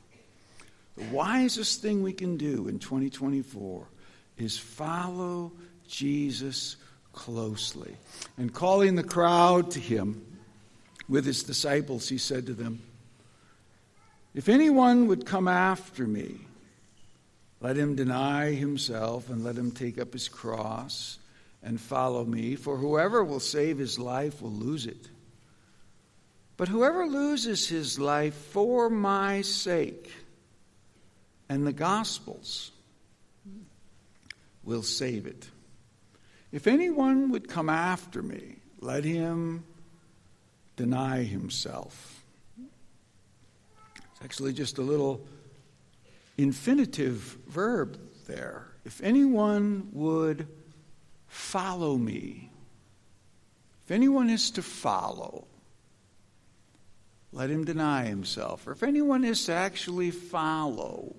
The 0.97 1.05
wisest 1.15 1.81
thing 1.81 2.01
we 2.01 2.13
can 2.13 2.37
do 2.37 2.67
in 2.67 2.79
2024 2.79 3.87
is 4.37 4.57
follow 4.57 5.51
Jesus 5.87 6.77
closely. 7.13 7.95
And 8.37 8.51
calling 8.51 8.95
the 8.95 9.03
crowd 9.03 9.71
to 9.71 9.79
him 9.79 10.25
with 11.07 11.25
his 11.25 11.43
disciples, 11.43 12.09
he 12.09 12.17
said 12.17 12.45
to 12.45 12.53
them, 12.53 12.81
If 14.33 14.49
anyone 14.49 15.07
would 15.07 15.25
come 15.25 15.47
after 15.47 16.07
me, 16.07 16.41
let 17.59 17.77
him 17.77 17.95
deny 17.95 18.53
himself 18.53 19.29
and 19.29 19.43
let 19.43 19.55
him 19.55 19.71
take 19.71 19.99
up 19.99 20.13
his 20.13 20.27
cross 20.27 21.19
and 21.61 21.79
follow 21.79 22.25
me. 22.25 22.55
For 22.55 22.77
whoever 22.77 23.23
will 23.23 23.39
save 23.39 23.77
his 23.77 23.99
life 23.99 24.41
will 24.41 24.51
lose 24.51 24.85
it. 24.85 25.09
But 26.57 26.67
whoever 26.67 27.05
loses 27.05 27.67
his 27.67 27.99
life 27.99 28.33
for 28.33 28.89
my 28.89 29.41
sake 29.41 30.11
and 31.49 31.67
the 31.67 31.73
gospel's 31.73 32.71
will 34.63 34.83
save 34.83 35.25
it. 35.25 35.49
If 36.51 36.67
anyone 36.67 37.31
would 37.31 37.49
come 37.49 37.69
after 37.69 38.21
me, 38.21 38.55
let 38.79 39.03
him 39.03 39.63
deny 40.75 41.23
himself. 41.23 42.23
It's 43.95 44.21
actually 44.23 44.53
just 44.53 44.77
a 44.77 44.81
little 44.81 45.25
infinitive 46.37 47.37
verb 47.47 47.99
there. 48.27 48.67
If 48.85 49.01
anyone 49.03 49.89
would 49.91 50.47
follow 51.27 51.97
me, 51.97 52.49
if 53.85 53.91
anyone 53.91 54.29
is 54.29 54.51
to 54.51 54.61
follow, 54.61 55.47
let 57.31 57.49
him 57.49 57.63
deny 57.63 58.05
himself. 58.05 58.67
Or 58.67 58.71
if 58.71 58.83
anyone 58.83 59.23
is 59.23 59.45
to 59.45 59.53
actually 59.53 60.11
follow 60.11 61.15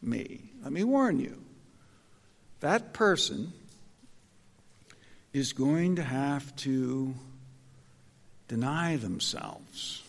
me, 0.00 0.50
let 0.62 0.72
me 0.72 0.84
warn 0.84 1.18
you, 1.18 1.42
that 2.60 2.92
person 2.92 3.52
is 5.32 5.52
going 5.52 5.96
to 5.96 6.02
have 6.02 6.54
to 6.56 7.14
deny 8.48 8.96
themselves. 8.96 10.02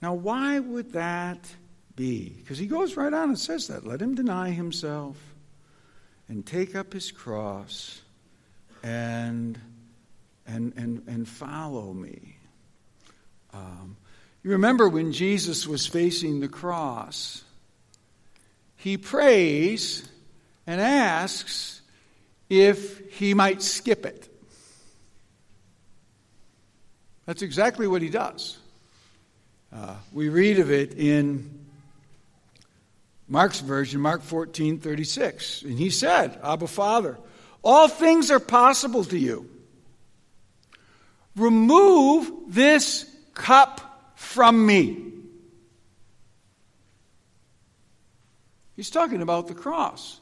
Now, 0.00 0.14
why 0.14 0.58
would 0.58 0.92
that 0.92 1.40
be? 1.96 2.28
Because 2.38 2.58
he 2.58 2.66
goes 2.66 2.96
right 2.96 3.12
on 3.12 3.30
and 3.30 3.38
says 3.38 3.66
that. 3.68 3.86
Let 3.86 4.00
him 4.00 4.14
deny 4.14 4.50
himself 4.50 5.16
and 6.28 6.46
take 6.46 6.76
up 6.76 6.92
his 6.92 7.10
cross 7.10 8.00
and, 8.82 9.58
and, 10.46 10.72
and, 10.76 11.02
and 11.08 11.28
follow 11.28 11.92
me. 11.92 12.36
Um, 13.52 13.96
you 14.44 14.52
remember 14.52 14.88
when 14.88 15.12
Jesus 15.12 15.66
was 15.66 15.86
facing 15.86 16.40
the 16.40 16.48
cross, 16.48 17.42
he 18.76 18.96
prays 18.96 20.08
and 20.66 20.80
asks 20.80 21.80
if 22.48 23.12
he 23.14 23.34
might 23.34 23.62
skip 23.62 24.06
it. 24.06 24.28
That's 27.28 27.42
exactly 27.42 27.86
what 27.86 28.00
he 28.00 28.08
does. 28.08 28.56
Uh, 29.70 29.96
we 30.14 30.30
read 30.30 30.60
of 30.60 30.70
it 30.70 30.94
in 30.94 31.66
Mark's 33.28 33.60
version, 33.60 34.00
Mark 34.00 34.22
14, 34.22 34.78
36. 34.78 35.60
And 35.60 35.78
he 35.78 35.90
said, 35.90 36.40
Abba, 36.42 36.66
Father, 36.66 37.18
all 37.62 37.86
things 37.86 38.30
are 38.30 38.40
possible 38.40 39.04
to 39.04 39.18
you. 39.18 39.46
Remove 41.36 42.32
this 42.48 43.04
cup 43.34 44.14
from 44.14 44.64
me. 44.64 45.12
He's 48.74 48.88
talking 48.88 49.20
about 49.20 49.48
the 49.48 49.54
cross. 49.54 50.18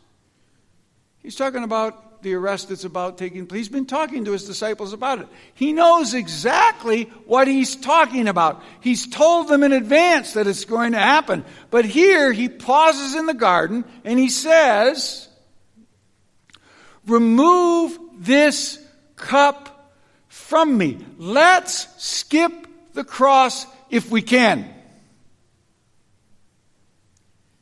He's 1.22 1.36
talking 1.36 1.62
about 1.62 2.05
the 2.26 2.34
arrest 2.34 2.70
that's 2.70 2.84
about 2.84 3.18
taking 3.18 3.46
place. 3.46 3.60
He's 3.60 3.68
been 3.68 3.86
talking 3.86 4.24
to 4.24 4.32
his 4.32 4.44
disciples 4.44 4.92
about 4.92 5.20
it. 5.20 5.28
He 5.54 5.72
knows 5.72 6.12
exactly 6.12 7.04
what 7.24 7.46
he's 7.46 7.76
talking 7.76 8.26
about. 8.26 8.64
He's 8.80 9.06
told 9.06 9.46
them 9.46 9.62
in 9.62 9.72
advance 9.72 10.32
that 10.32 10.48
it's 10.48 10.64
going 10.64 10.90
to 10.90 10.98
happen. 10.98 11.44
But 11.70 11.84
here 11.84 12.32
he 12.32 12.48
pauses 12.48 13.14
in 13.14 13.26
the 13.26 13.34
garden 13.34 13.84
and 14.04 14.18
he 14.18 14.28
says, 14.28 15.28
Remove 17.06 17.96
this 18.18 18.84
cup 19.14 19.94
from 20.26 20.76
me. 20.76 20.98
Let's 21.18 21.86
skip 22.04 22.52
the 22.92 23.04
cross 23.04 23.68
if 23.88 24.10
we 24.10 24.20
can. 24.20 24.68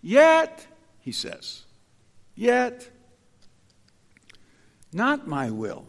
Yet, 0.00 0.66
he 1.00 1.12
says, 1.12 1.64
yet 2.34 2.88
not 4.94 5.26
my 5.26 5.50
will, 5.50 5.84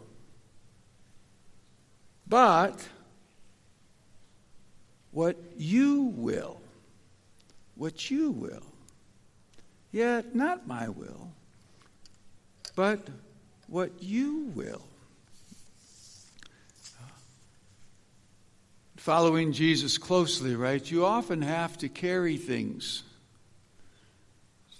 but 2.26 2.86
what 5.12 5.36
you 5.56 6.12
will. 6.16 6.60
What 7.76 8.10
you 8.10 8.32
will. 8.32 8.64
Yet 9.92 10.34
not 10.34 10.66
my 10.66 10.88
will, 10.88 11.30
but 12.74 13.00
what 13.68 14.02
you 14.02 14.50
will. 14.54 14.82
Following 18.96 19.52
Jesus 19.52 19.98
closely, 19.98 20.56
right? 20.56 20.90
You 20.90 21.06
often 21.06 21.42
have 21.42 21.78
to 21.78 21.88
carry 21.88 22.36
things 22.36 23.04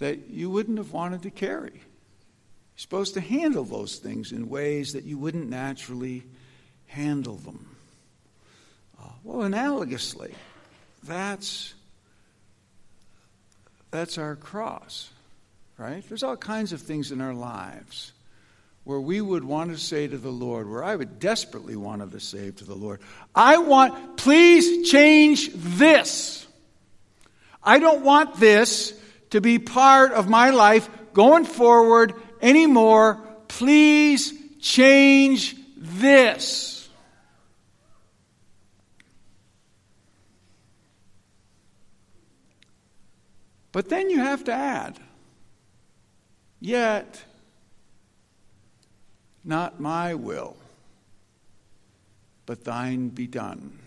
that 0.00 0.28
you 0.28 0.50
wouldn't 0.50 0.78
have 0.78 0.92
wanted 0.92 1.22
to 1.22 1.30
carry. 1.30 1.80
You're 2.76 2.82
supposed 2.82 3.14
to 3.14 3.22
handle 3.22 3.64
those 3.64 3.96
things 3.96 4.32
in 4.32 4.50
ways 4.50 4.92
that 4.92 5.04
you 5.04 5.16
wouldn't 5.16 5.48
naturally 5.48 6.24
handle 6.88 7.36
them. 7.36 7.74
Uh, 9.00 9.08
well, 9.24 9.48
analogously, 9.48 10.34
that's, 11.02 11.72
that's 13.90 14.18
our 14.18 14.36
cross, 14.36 15.08
right? 15.78 16.06
There's 16.06 16.22
all 16.22 16.36
kinds 16.36 16.74
of 16.74 16.82
things 16.82 17.12
in 17.12 17.22
our 17.22 17.32
lives 17.32 18.12
where 18.84 19.00
we 19.00 19.22
would 19.22 19.42
want 19.42 19.70
to 19.70 19.78
say 19.78 20.06
to 20.06 20.18
the 20.18 20.30
Lord, 20.30 20.68
where 20.68 20.84
I 20.84 20.94
would 20.94 21.18
desperately 21.18 21.76
want 21.76 22.08
to 22.12 22.20
say 22.20 22.50
to 22.50 22.64
the 22.64 22.74
Lord, 22.74 23.00
I 23.34 23.56
want, 23.56 24.18
please 24.18 24.90
change 24.90 25.48
this. 25.54 26.46
I 27.64 27.78
don't 27.78 28.04
want 28.04 28.38
this 28.38 28.92
to 29.30 29.40
be 29.40 29.58
part 29.58 30.12
of 30.12 30.28
my 30.28 30.50
life 30.50 30.90
going 31.14 31.46
forward 31.46 32.12
anymore. 32.42 33.20
Please 33.48 34.32
change 34.60 35.56
this. 35.76 36.88
But 43.72 43.88
then 43.90 44.08
you 44.08 44.20
have 44.20 44.44
to 44.44 44.52
add, 44.52 44.98
yet 46.60 47.22
Not 49.46 49.78
my 49.78 50.12
will, 50.16 50.56
but 52.46 52.64
thine 52.64 53.10
be 53.10 53.28
done. 53.28 53.78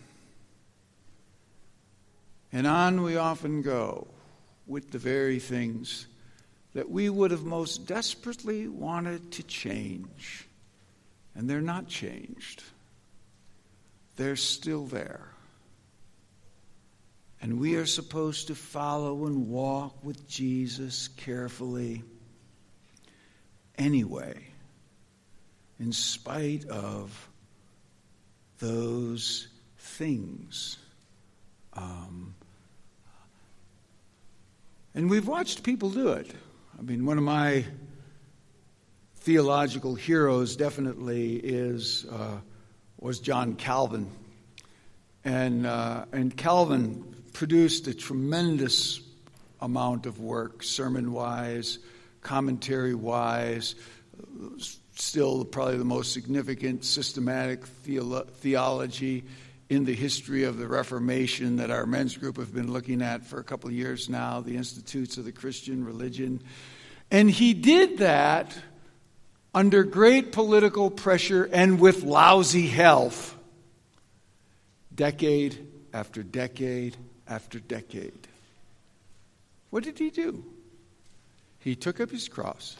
And 2.53 2.65
on 2.65 3.03
we 3.03 3.17
often 3.17 3.61
go 3.61 4.07
with 4.67 4.91
the 4.91 4.97
very 4.97 5.37
things 5.37 6.07
that 6.73 6.89
we 6.89 7.09
would 7.09 7.31
have 7.31 7.43
most 7.43 7.87
desperately 7.87 8.67
wanted 8.67 9.31
to 9.31 9.43
change. 9.43 10.47
And 11.35 11.49
they're 11.49 11.61
not 11.61 11.87
changed, 11.87 12.63
they're 14.15 14.35
still 14.35 14.85
there. 14.85 15.29
And 17.41 17.57
we 17.57 17.75
are 17.75 17.85
supposed 17.85 18.47
to 18.47 18.55
follow 18.55 19.25
and 19.25 19.47
walk 19.47 20.03
with 20.03 20.27
Jesus 20.27 21.07
carefully 21.15 22.03
anyway, 23.77 24.45
in 25.79 25.93
spite 25.93 26.67
of 26.67 27.29
those 28.59 29.47
things. 29.77 30.77
Um, 31.73 32.35
and 34.93 35.09
we've 35.09 35.27
watched 35.27 35.63
people 35.63 35.89
do 35.89 36.09
it. 36.09 36.29
I 36.79 36.81
mean, 36.81 37.05
one 37.05 37.17
of 37.17 37.25
my 37.25 37.65
theological 39.17 39.95
heroes 39.95 40.55
definitely 40.55 41.35
is 41.35 42.05
uh, 42.09 42.37
was 42.97 43.19
John 43.19 43.55
Calvin, 43.55 44.09
and 45.25 45.65
uh, 45.65 46.05
and 46.13 46.35
Calvin 46.37 47.03
produced 47.33 47.87
a 47.87 47.93
tremendous 47.93 49.01
amount 49.59 50.05
of 50.05 50.21
work, 50.21 50.63
sermon 50.63 51.11
wise, 51.11 51.79
commentary 52.21 52.95
wise. 52.95 53.75
Still, 54.95 55.43
probably 55.43 55.79
the 55.79 55.83
most 55.83 56.13
significant 56.13 56.85
systematic 56.85 57.65
theolo- 57.85 58.29
theology 58.29 59.25
in 59.69 59.85
the 59.85 59.93
history 59.93 60.43
of 60.43 60.57
the 60.57 60.67
Reformation 60.67 61.57
that 61.57 61.69
our 61.69 61.85
men's 61.85 62.17
group 62.17 62.37
have 62.37 62.53
been 62.53 62.73
looking 62.73 63.03
at 63.03 63.23
for 63.23 63.39
a 63.39 63.43
couple 63.43 63.69
of 63.69 63.75
years 63.75 64.09
now, 64.09 64.41
the 64.41 64.57
Institutes 64.57 65.17
of 65.17 65.25
the 65.25 65.31
Christian 65.31 65.85
Religion. 65.85 66.41
And 67.11 67.29
he 67.29 67.53
did 67.53 67.99
that 67.99 68.57
under 69.53 69.83
great 69.83 70.31
political 70.31 70.89
pressure 70.89 71.47
and 71.51 71.79
with 71.79 72.03
lousy 72.03 72.67
health, 72.67 73.37
decade 74.93 75.67
after 75.93 76.23
decade 76.23 76.97
after 77.27 77.59
decade. 77.59 78.27
What 79.69 79.83
did 79.83 79.99
he 79.99 80.09
do? 80.09 80.43
He 81.59 81.75
took 81.75 81.99
up 81.99 82.09
his 82.09 82.27
cross 82.27 82.77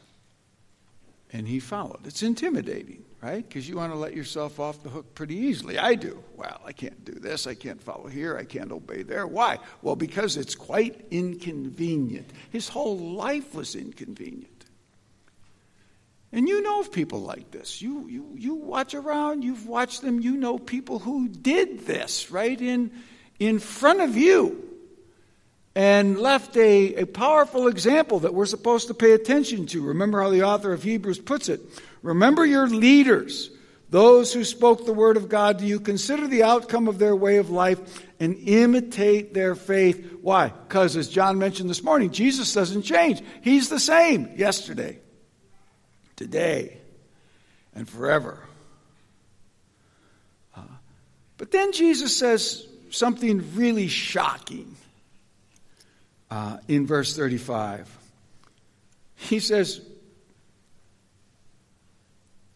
and 1.31 1.47
he 1.47 1.59
followed. 1.59 2.05
It's 2.05 2.23
intimidating, 2.23 3.03
right? 3.21 3.47
Because 3.47 3.67
you 3.67 3.75
want 3.75 3.91
to 3.91 3.97
let 3.97 4.15
yourself 4.15 4.59
off 4.59 4.81
the 4.83 4.89
hook 4.89 5.13
pretty 5.13 5.35
easily. 5.35 5.77
I 5.77 5.95
do. 5.95 6.23
Well, 6.35 6.61
I 6.65 6.71
can't 6.71 7.03
do 7.03 7.13
this. 7.13 7.47
I 7.47 7.53
can't 7.53 7.81
follow 7.81 8.07
here. 8.07 8.37
I 8.37 8.45
can't 8.45 8.71
obey 8.71 9.03
there. 9.03 9.27
Why? 9.27 9.57
Well, 9.81 9.95
because 9.95 10.37
it's 10.37 10.55
quite 10.55 11.05
inconvenient. 11.11 12.29
His 12.51 12.69
whole 12.69 12.97
life 12.97 13.53
was 13.53 13.75
inconvenient. 13.75 14.59
And 16.31 16.47
you 16.47 16.61
know 16.61 16.79
of 16.79 16.91
people 16.91 17.21
like 17.21 17.51
this. 17.51 17.81
You, 17.81 18.07
you, 18.07 18.35
you 18.35 18.55
watch 18.55 18.93
around, 18.93 19.43
you've 19.43 19.67
watched 19.67 20.01
them, 20.01 20.19
you 20.19 20.37
know 20.37 20.59
people 20.59 20.99
who 20.99 21.27
did 21.27 21.87
this 21.87 22.29
right 22.29 22.59
in, 22.59 22.91
in 23.39 23.59
front 23.59 24.01
of 24.01 24.15
you 24.15 24.63
and 25.75 26.19
left 26.19 26.55
a, 26.55 26.95
a 26.95 27.05
powerful 27.05 27.67
example 27.67 28.19
that 28.19 28.33
we're 28.33 28.45
supposed 28.45 28.87
to 28.89 28.93
pay 28.93 29.13
attention 29.13 29.65
to. 29.67 29.81
Remember 29.81 30.21
how 30.21 30.29
the 30.29 30.43
author 30.43 30.71
of 30.71 30.83
Hebrews 30.83 31.19
puts 31.19 31.49
it. 31.49 31.61
Remember 32.01 32.45
your 32.45 32.67
leaders, 32.67 33.49
those 33.89 34.31
who 34.33 34.43
spoke 34.43 34.85
the 34.85 34.93
word 34.93 35.17
of 35.17 35.29
God 35.29 35.59
to 35.59 35.65
you. 35.65 35.79
Consider 35.79 36.27
the 36.27 36.43
outcome 36.43 36.87
of 36.87 36.99
their 36.99 37.15
way 37.15 37.37
of 37.37 37.49
life 37.49 38.05
and 38.19 38.35
imitate 38.47 39.33
their 39.33 39.55
faith. 39.55 40.19
Why? 40.21 40.49
Because, 40.49 40.95
as 40.95 41.09
John 41.09 41.39
mentioned 41.39 41.69
this 41.69 41.83
morning, 41.83 42.11
Jesus 42.11 42.53
doesn't 42.53 42.83
change. 42.83 43.21
He's 43.41 43.69
the 43.69 43.79
same 43.79 44.29
yesterday, 44.35 44.99
today, 46.15 46.77
and 47.73 47.87
forever. 47.87 48.39
Uh, 50.55 50.61
but 51.37 51.51
then 51.51 51.71
Jesus 51.71 52.15
says 52.15 52.65
something 52.91 53.55
really 53.55 53.87
shocking 53.87 54.75
uh, 56.29 56.57
in 56.67 56.85
verse 56.85 57.15
35. 57.15 57.97
He 59.15 59.39
says, 59.39 59.81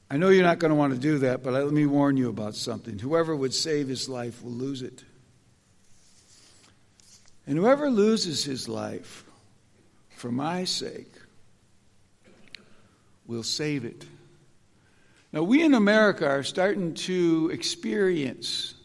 I 0.09 0.17
know 0.17 0.29
you're 0.29 0.43
not 0.43 0.59
going 0.59 0.69
to 0.69 0.75
want 0.75 0.93
to 0.93 0.99
do 0.99 1.19
that, 1.19 1.43
but 1.43 1.53
let 1.53 1.71
me 1.71 1.85
warn 1.85 2.17
you 2.17 2.29
about 2.29 2.55
something. 2.55 2.99
Whoever 2.99 3.35
would 3.35 3.53
save 3.53 3.87
his 3.87 4.07
life 4.07 4.43
will 4.43 4.51
lose 4.51 4.81
it. 4.81 5.03
And 7.47 7.57
whoever 7.57 7.89
loses 7.89 8.43
his 8.43 8.69
life 8.69 9.25
for 10.09 10.31
my 10.31 10.63
sake 10.63 11.11
will 13.25 13.43
save 13.43 13.85
it. 13.85 14.05
Now, 15.31 15.43
we 15.43 15.63
in 15.63 15.73
America 15.73 16.27
are 16.27 16.43
starting 16.43 16.93
to 16.93 17.49
experience 17.51 18.75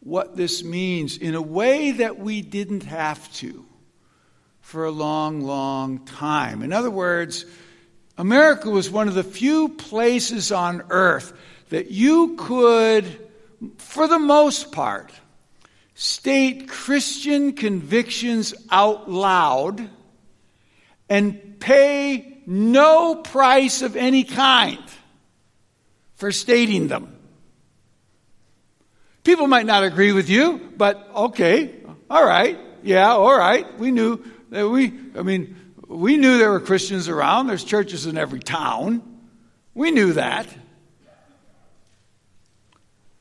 what 0.00 0.36
this 0.36 0.62
means 0.62 1.18
in 1.18 1.34
a 1.34 1.42
way 1.42 1.90
that 1.90 2.18
we 2.18 2.40
didn't 2.40 2.84
have 2.84 3.32
to 3.34 3.66
for 4.60 4.84
a 4.84 4.90
long, 4.90 5.40
long 5.40 6.04
time. 6.04 6.62
In 6.62 6.72
other 6.72 6.90
words, 6.90 7.44
America 8.18 8.70
was 8.70 8.90
one 8.90 9.08
of 9.08 9.14
the 9.14 9.24
few 9.24 9.68
places 9.68 10.50
on 10.50 10.82
earth 10.90 11.32
that 11.68 11.90
you 11.90 12.36
could, 12.36 13.04
for 13.78 14.08
the 14.08 14.18
most 14.18 14.72
part, 14.72 15.12
state 15.94 16.68
Christian 16.68 17.52
convictions 17.52 18.54
out 18.70 19.10
loud 19.10 19.90
and 21.08 21.58
pay 21.60 22.38
no 22.46 23.16
price 23.16 23.82
of 23.82 23.96
any 23.96 24.24
kind 24.24 24.82
for 26.14 26.32
stating 26.32 26.88
them. 26.88 27.12
People 29.24 29.48
might 29.48 29.66
not 29.66 29.82
agree 29.82 30.12
with 30.12 30.30
you, 30.30 30.72
but 30.76 31.08
okay, 31.14 31.74
all 32.08 32.24
right, 32.24 32.58
yeah, 32.82 33.10
all 33.10 33.36
right, 33.36 33.78
we 33.78 33.90
knew 33.90 34.22
that 34.50 34.68
we, 34.68 34.92
I 35.16 35.22
mean, 35.22 35.56
we 35.88 36.16
knew 36.16 36.38
there 36.38 36.50
were 36.50 36.60
Christians 36.60 37.08
around. 37.08 37.46
There's 37.46 37.64
churches 37.64 38.06
in 38.06 38.18
every 38.18 38.40
town. 38.40 39.02
We 39.74 39.90
knew 39.90 40.14
that. 40.14 40.48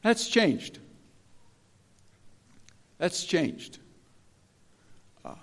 That's 0.01 0.27
changed. 0.27 0.79
That's 2.97 3.23
changed. 3.23 3.79
Uh, 5.23 5.33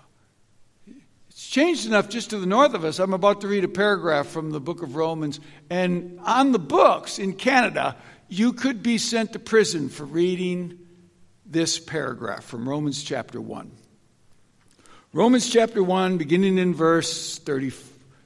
it's 1.29 1.47
changed 1.49 1.85
enough 1.85 2.09
just 2.09 2.29
to 2.31 2.39
the 2.39 2.45
north 2.45 2.73
of 2.73 2.83
us. 2.83 2.99
I'm 2.99 3.13
about 3.13 3.41
to 3.41 3.47
read 3.47 3.63
a 3.63 3.67
paragraph 3.67 4.27
from 4.27 4.51
the 4.51 4.59
book 4.59 4.81
of 4.81 4.95
Romans, 4.95 5.39
and 5.69 6.19
on 6.23 6.51
the 6.51 6.59
books 6.59 7.19
in 7.19 7.33
Canada, 7.33 7.95
you 8.27 8.53
could 8.53 8.81
be 8.81 8.97
sent 8.97 9.33
to 9.33 9.39
prison 9.39 9.89
for 9.89 10.05
reading 10.05 10.79
this 11.45 11.77
paragraph 11.77 12.43
from 12.43 12.67
Romans 12.67 13.03
chapter 13.03 13.39
1. 13.39 13.71
Romans 15.15 15.47
chapter 15.47 15.83
1, 15.83 16.17
beginning 16.17 16.57
in 16.57 16.73
verse 16.73 17.37
30, 17.37 17.71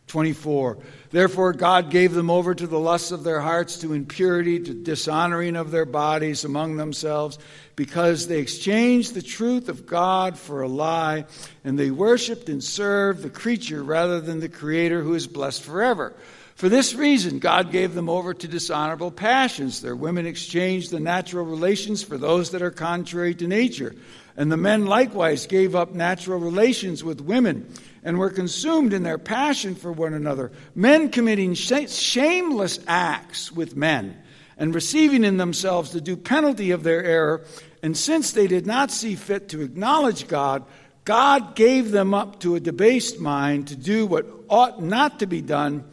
24. 0.07 0.77
Therefore, 1.11 1.51
God 1.51 1.91
gave 1.91 2.13
them 2.13 2.29
over 2.29 2.55
to 2.55 2.65
the 2.65 2.79
lusts 2.79 3.11
of 3.11 3.25
their 3.25 3.41
hearts, 3.41 3.79
to 3.79 3.91
impurity, 3.91 4.57
to 4.61 4.73
dishonoring 4.73 5.57
of 5.57 5.69
their 5.69 5.83
bodies 5.83 6.45
among 6.45 6.77
themselves, 6.77 7.39
because 7.75 8.27
they 8.27 8.39
exchanged 8.39 9.13
the 9.13 9.21
truth 9.21 9.67
of 9.67 9.85
God 9.85 10.39
for 10.39 10.61
a 10.61 10.69
lie, 10.69 11.25
and 11.65 11.77
they 11.77 11.91
worshiped 11.91 12.47
and 12.47 12.63
served 12.63 13.21
the 13.21 13.29
creature 13.29 13.83
rather 13.83 14.21
than 14.21 14.39
the 14.39 14.47
Creator 14.47 15.01
who 15.01 15.13
is 15.13 15.27
blessed 15.27 15.63
forever. 15.63 16.13
For 16.57 16.69
this 16.69 16.95
reason, 16.95 17.37
God 17.37 17.71
gave 17.71 17.93
them 17.93 18.09
over 18.09 18.33
to 18.33 18.47
dishonorable 18.47 19.11
passions. 19.11 19.79
Their 19.79 19.95
women 19.95 20.25
exchanged 20.25 20.89
the 20.89 20.99
natural 20.99 21.45
relations 21.45 22.01
for 22.01 22.17
those 22.17 22.49
that 22.49 22.63
are 22.63 22.71
contrary 22.71 23.35
to 23.35 23.47
nature. 23.47 23.93
And 24.35 24.51
the 24.51 24.57
men 24.57 24.87
likewise 24.87 25.45
gave 25.45 25.75
up 25.75 25.93
natural 25.93 26.39
relations 26.39 27.03
with 27.03 27.21
women 27.21 27.71
and 28.03 28.17
were 28.17 28.31
consumed 28.31 28.93
in 28.93 29.03
their 29.03 29.19
passion 29.19 29.75
for 29.75 29.91
one 29.91 30.15
another, 30.15 30.51
men 30.73 31.09
committing 31.09 31.53
shameless 31.53 32.79
acts 32.87 33.51
with 33.51 33.75
men 33.75 34.17
and 34.57 34.73
receiving 34.73 35.23
in 35.23 35.37
themselves 35.37 35.91
the 35.91 36.01
due 36.01 36.17
penalty 36.17 36.71
of 36.71 36.81
their 36.81 37.03
error. 37.03 37.45
And 37.83 37.95
since 37.95 38.31
they 38.31 38.47
did 38.47 38.65
not 38.65 38.89
see 38.89 39.13
fit 39.13 39.49
to 39.49 39.61
acknowledge 39.61 40.27
God, 40.27 40.65
God 41.05 41.53
gave 41.53 41.91
them 41.91 42.15
up 42.15 42.39
to 42.39 42.55
a 42.55 42.59
debased 42.59 43.19
mind 43.19 43.67
to 43.67 43.75
do 43.75 44.07
what 44.07 44.25
ought 44.49 44.81
not 44.81 45.19
to 45.19 45.27
be 45.27 45.43
done. 45.43 45.83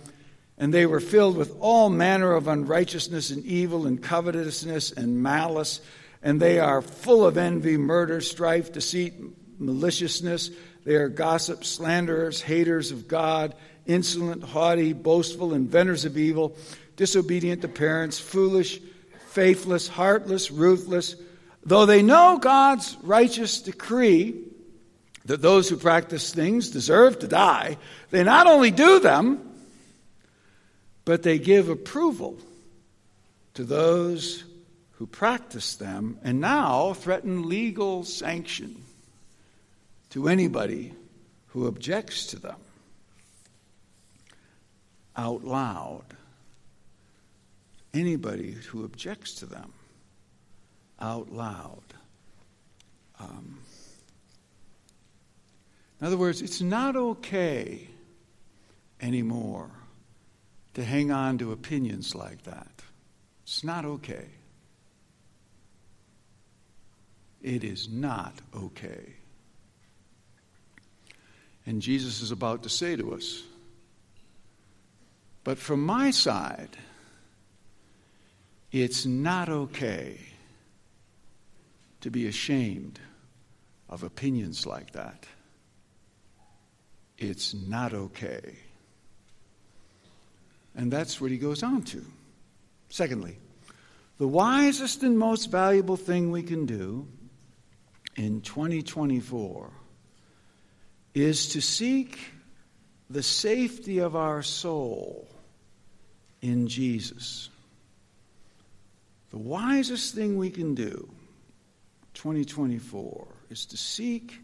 And 0.57 0.73
they 0.73 0.87
were 0.87 1.01
filled 1.01 1.37
with 1.37 1.57
all 1.61 1.91
manner 1.91 2.33
of 2.33 2.49
unrighteousness 2.49 3.31
and 3.31 3.45
evil 3.45 3.87
and 3.87 4.03
covetousness 4.03 4.93
and 4.93 5.23
malice 5.23 5.81
and 6.25 6.41
they 6.41 6.59
are 6.59 6.81
full 6.81 7.27
of 7.27 7.37
envy, 7.37 7.77
murder, 7.77 8.23
strife, 8.23 8.73
deceit, 8.73 9.13
maliciousness. 9.59 10.51
They 10.85 10.95
are 10.95 11.11
gossips, 11.11 11.69
slanderers, 11.69 12.41
haters 12.41 12.91
of 12.91 13.07
God, 13.07 13.55
insolent, 13.85 14.43
haughty, 14.43 14.95
boastful, 14.95 15.53
inventors 15.53 16.07
of 16.07 16.17
evil, 16.17 16.57
disobedient 16.97 17.61
to 17.61 17.69
parents, 17.69 18.19
foolish, 18.19 18.81
faithless, 19.29 19.87
heartless, 19.87 20.51
ruthless. 20.51 21.15
Though 21.63 21.85
they 21.85 22.01
know 22.01 22.39
God's 22.39 22.97
righteous 23.03 23.61
decree 23.61 24.45
that 25.27 25.43
those 25.43 25.69
who 25.69 25.77
practice 25.77 26.33
things 26.33 26.71
deserve 26.71 27.19
to 27.19 27.29
die, 27.29 27.77
they 28.11 28.25
not 28.25 28.47
only 28.47 28.71
do 28.71 28.99
them, 28.99 29.54
but 31.05 31.23
they 31.23 31.39
give 31.39 31.69
approval 31.69 32.39
to 33.55 33.65
those 33.65 34.45
who 34.93 35.07
practice 35.07 35.77
them 35.77 36.19
and 36.23 36.41
now 36.41 36.93
threaten 36.93 37.49
legal 37.49 38.05
sanction 38.05 38.83
to 40.11 40.29
anybody 40.29 40.95
who 41.49 41.67
objects 41.67 42.27
to 42.27 42.39
them 42.39 42.57
out 45.17 45.45
loud. 45.45 46.05
Anybody 47.93 48.53
who 48.53 48.85
objects 48.85 49.35
to 49.37 49.47
them 49.47 49.73
out 51.01 51.33
loud. 51.33 51.83
Um, 53.21 53.59
in 56.01 56.07
other 56.07 56.17
words, 56.17 56.43
it's 56.43 56.61
not 56.61 56.97
okay 56.97 57.87
anymore 59.01 59.71
to 60.75 60.85
hang 60.85 61.11
on 61.11 61.39
to 61.39 61.53
opinions 61.53 62.15
like 62.15 62.43
that. 62.45 62.83
It's 63.45 63.65
not 63.65 63.85
okay. 63.85 64.27
It 67.43 67.63
is 67.63 67.89
not 67.89 68.33
okay. 68.57 69.15
And 71.67 71.81
Jesus 71.81 72.21
is 72.21 72.31
about 72.31 72.63
to 72.65 72.69
say 72.69 72.97
to 72.97 73.15
us, 73.15 73.43
but 75.45 75.59
from 75.59 75.85
my 75.85 76.11
side, 76.11 76.77
it's 78.73 79.07
not 79.07 79.49
okay 79.49 80.19
to 82.01 82.11
be 82.11 82.27
ashamed 82.27 82.99
of 83.89 84.03
opinions 84.03 84.67
like 84.67 84.93
that. 84.93 85.27
It's 87.19 87.55
not 87.55 87.95
okay. 87.95 88.57
And 90.75 90.93
that's 90.93 91.21
what 91.21 91.31
he 91.31 91.39
goes 91.39 91.63
on 91.63 91.83
to. 91.85 92.05
Secondly, 92.89 93.39
the 94.19 94.29
wisest 94.29 95.03
and 95.03 95.19
most 95.19 95.47
valuable 95.47 95.97
thing 95.97 96.31
we 96.31 96.43
can 96.43 96.67
do 96.67 97.09
in 98.17 98.41
2024 98.41 99.73
is 101.15 101.49
to 101.49 101.61
seek 101.61 102.19
the 103.11 103.23
safety 103.23 103.99
of 103.99 104.17
our 104.17 104.43
soul 104.43 105.29
in 106.43 106.67
Jesus. 106.69 107.51
The 109.31 109.39
wisest 109.39 110.15
thing 110.15 110.37
we 110.37 110.51
can 110.51 110.75
do 110.75 111.09
2024 112.15 113.27
is 113.51 113.67
to 113.67 113.77
seek 113.77 114.41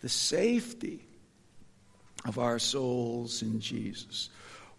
the 0.00 0.08
safety 0.08 1.06
of 2.24 2.38
our 2.38 2.58
souls 2.58 3.42
in 3.42 3.60
Jesus. 3.60 4.30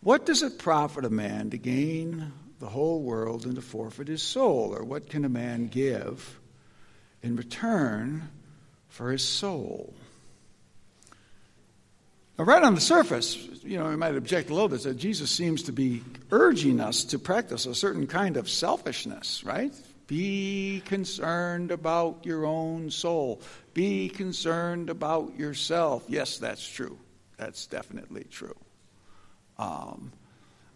What 0.05 0.27
does 0.27 0.43
it 0.43 0.59
profit 0.59 1.03
a 1.03 1.09
man 1.09 1.49
to 1.49 1.57
gain 1.57 2.31
the 2.59 2.67
whole 2.67 3.01
world 3.01 3.43
and 3.47 3.55
to 3.55 3.61
forfeit 3.63 4.07
his 4.07 4.21
soul? 4.21 4.75
Or 4.77 4.83
what 4.83 5.09
can 5.09 5.25
a 5.25 5.29
man 5.29 5.67
give 5.67 6.39
in 7.23 7.35
return 7.35 8.29
for 8.87 9.11
his 9.11 9.23
soul? 9.23 9.95
Now, 12.37 12.43
right 12.43 12.61
on 12.61 12.75
the 12.75 12.81
surface, 12.81 13.35
you 13.63 13.79
know, 13.79 13.89
we 13.89 13.95
might 13.95 14.15
object 14.15 14.51
a 14.51 14.53
little 14.53 14.69
bit 14.69 14.83
that 14.83 14.97
Jesus 14.97 15.31
seems 15.31 15.63
to 15.63 15.71
be 15.71 16.03
urging 16.29 16.79
us 16.79 17.05
to 17.05 17.17
practice 17.17 17.65
a 17.65 17.73
certain 17.73 18.05
kind 18.05 18.37
of 18.37 18.47
selfishness, 18.47 19.43
right? 19.43 19.73
Be 20.05 20.83
concerned 20.85 21.71
about 21.71 22.27
your 22.27 22.45
own 22.45 22.91
soul. 22.91 23.41
Be 23.73 24.09
concerned 24.09 24.91
about 24.91 25.35
yourself. 25.35 26.05
Yes, 26.07 26.37
that's 26.37 26.69
true. 26.69 26.95
That's 27.37 27.65
definitely 27.65 28.25
true. 28.25 28.55
Um, 29.57 30.11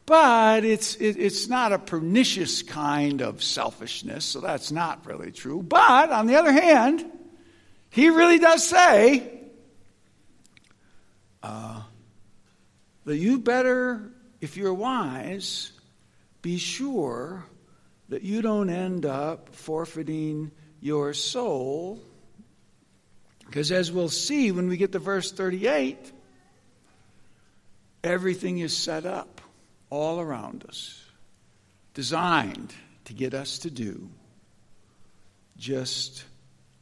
but 0.06 0.66
it's, 0.66 0.96
it, 0.96 1.18
it's 1.18 1.48
not 1.48 1.72
a 1.72 1.78
pernicious 1.78 2.64
kind 2.64 3.22
of 3.22 3.44
selfishness, 3.44 4.26
so 4.26 4.40
that's 4.40 4.72
not 4.72 5.06
really 5.06 5.32
true. 5.32 5.62
But 5.62 6.10
on 6.12 6.26
the 6.26 6.36
other 6.36 6.52
hand, 6.52 7.06
he 7.92 8.10
really 8.10 8.40
does 8.40 8.66
say, 8.66 9.40
uh, 11.44 11.84
that 13.06 13.18
you 13.18 13.40
better, 13.40 14.12
if 14.42 14.58
you're 14.58 14.74
wise, 14.74 15.72
be 16.42 16.58
sure 16.58 17.46
that 18.10 18.24
you 18.24 18.42
don't 18.42 18.70
end 18.70 19.06
up 19.06 19.54
forfeiting 19.54 20.52
your 20.82 21.14
soul. 21.14 22.02
Because 23.46 23.72
as 23.72 23.92
we'll 23.92 24.10
see 24.10 24.52
when 24.52 24.68
we 24.70 24.78
get 24.78 24.92
to 24.92 25.00
verse 25.00 25.32
38, 25.32 26.12
everything 28.04 28.60
is 28.60 28.76
set 28.76 29.06
up 29.06 29.42
all 29.90 30.20
around 30.20 30.66
us, 30.68 31.04
designed 31.94 32.74
to 33.06 33.14
get 33.14 33.34
us 33.34 33.60
to 33.60 33.70
do 33.70 34.10
just 35.58 36.24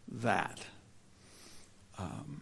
that. 0.08 0.60
Um, 1.97 2.41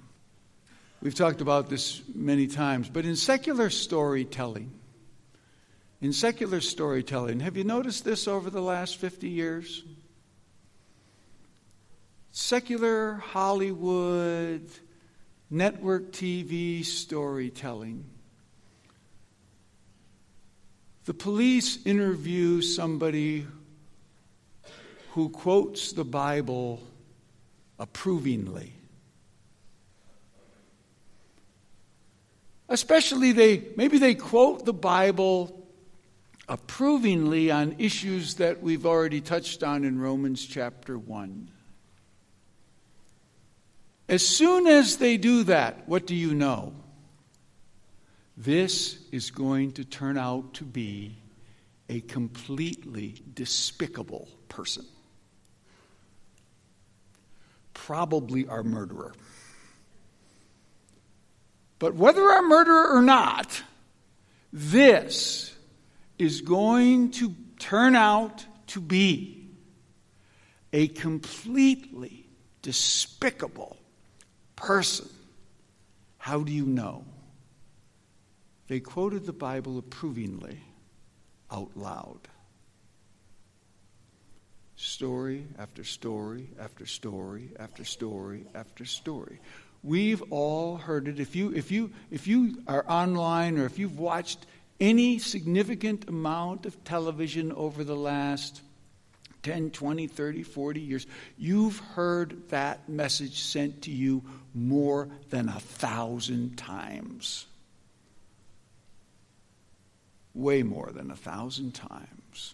We've 1.05 1.13
talked 1.13 1.39
about 1.39 1.69
this 1.69 2.01
many 2.15 2.47
times, 2.47 2.89
but 2.89 3.05
in 3.05 3.15
secular 3.15 3.69
storytelling, 3.69 4.71
in 6.01 6.11
secular 6.13 6.61
storytelling, 6.61 7.41
have 7.41 7.55
you 7.57 7.63
noticed 7.63 8.03
this 8.03 8.27
over 8.27 8.49
the 8.49 8.59
last 8.59 8.95
50 8.95 9.29
years? 9.29 9.83
Secular 12.31 13.17
Hollywood, 13.17 14.67
network 15.51 16.11
TV 16.11 16.83
storytelling. 16.83 18.05
The 21.05 21.13
police 21.13 21.85
interview 21.85 22.61
somebody 22.61 23.45
who 25.11 25.29
quotes 25.29 25.91
the 25.91 26.03
Bible 26.03 26.81
approvingly. 27.77 28.73
Especially 32.67 33.31
they 33.31 33.63
maybe 33.77 33.99
they 33.99 34.15
quote 34.15 34.65
the 34.65 34.73
Bible 34.73 35.67
approvingly 36.49 37.51
on 37.51 37.75
issues 37.77 38.35
that 38.35 38.61
we've 38.61 38.85
already 38.85 39.21
touched 39.21 39.63
on 39.63 39.83
in 39.83 39.99
Romans 39.99 40.43
chapter 40.43 40.97
1. 40.97 41.51
As 44.09 44.27
soon 44.27 44.65
as 44.65 44.97
they 44.97 45.17
do 45.17 45.43
that, 45.43 45.87
what 45.87 46.07
do 46.07 46.15
you 46.15 46.33
know? 46.33 46.73
This 48.37 48.99
is 49.15 49.31
going 49.31 49.71
to 49.71 49.85
turn 49.85 50.17
out 50.17 50.55
to 50.55 50.65
be 50.65 51.15
a 51.87 52.01
completely 52.01 53.15
despicable 53.33 54.27
person. 54.49 54.85
Probably 57.73 58.45
our 58.45 58.61
murderer. 58.61 59.13
But 61.79 61.95
whether 61.95 62.23
our 62.23 62.41
murderer 62.41 62.97
or 62.97 63.01
not, 63.01 63.63
this 64.51 65.55
is 66.19 66.41
going 66.41 67.11
to 67.11 67.33
turn 67.57 67.95
out 67.95 68.45
to 68.67 68.81
be 68.81 69.47
a 70.73 70.89
completely 70.89 72.25
despicable 72.61 73.77
person. 74.57 75.07
How 76.17 76.41
do 76.41 76.51
you 76.51 76.65
know? 76.65 77.05
They 78.67 78.79
quoted 78.79 79.25
the 79.25 79.33
Bible 79.33 79.77
approvingly 79.77 80.59
out 81.51 81.71
loud. 81.75 82.19
Story 84.75 85.47
after 85.57 85.83
story 85.83 86.49
after 86.59 86.85
story 86.85 87.51
after 87.59 87.85
story 87.85 88.45
after 88.53 88.85
story. 88.85 89.39
We've 89.83 90.21
all 90.31 90.77
heard 90.77 91.07
it. 91.07 91.19
If 91.19 91.35
you, 91.35 91.53
if, 91.53 91.71
you, 91.71 91.91
if 92.09 92.27
you 92.27 92.63
are 92.67 92.83
online 92.89 93.57
or 93.59 93.65
if 93.65 93.77
you've 93.77 93.99
watched 93.99 94.45
any 94.79 95.19
significant 95.19 96.09
amount 96.09 96.65
of 96.65 96.83
television 96.83 97.51
over 97.51 97.83
the 97.83 97.95
last 97.95 98.61
10, 99.43 99.69
20, 99.69 100.07
30, 100.07 100.43
40 100.43 100.81
years, 100.81 101.07
you've 101.37 101.77
heard 101.77 102.49
that 102.49 102.89
message 102.89 103.43
sent 103.43 103.83
to 103.83 103.91
you 103.91 104.23
more 104.55 105.07
than 105.29 105.49
a 105.49 105.59
thousand 105.59 106.57
times. 106.57 107.45
Way 110.35 110.61
more 110.61 110.91
than 110.93 111.09
a 111.09 111.15
thousand 111.15 111.73
times. 111.73 112.53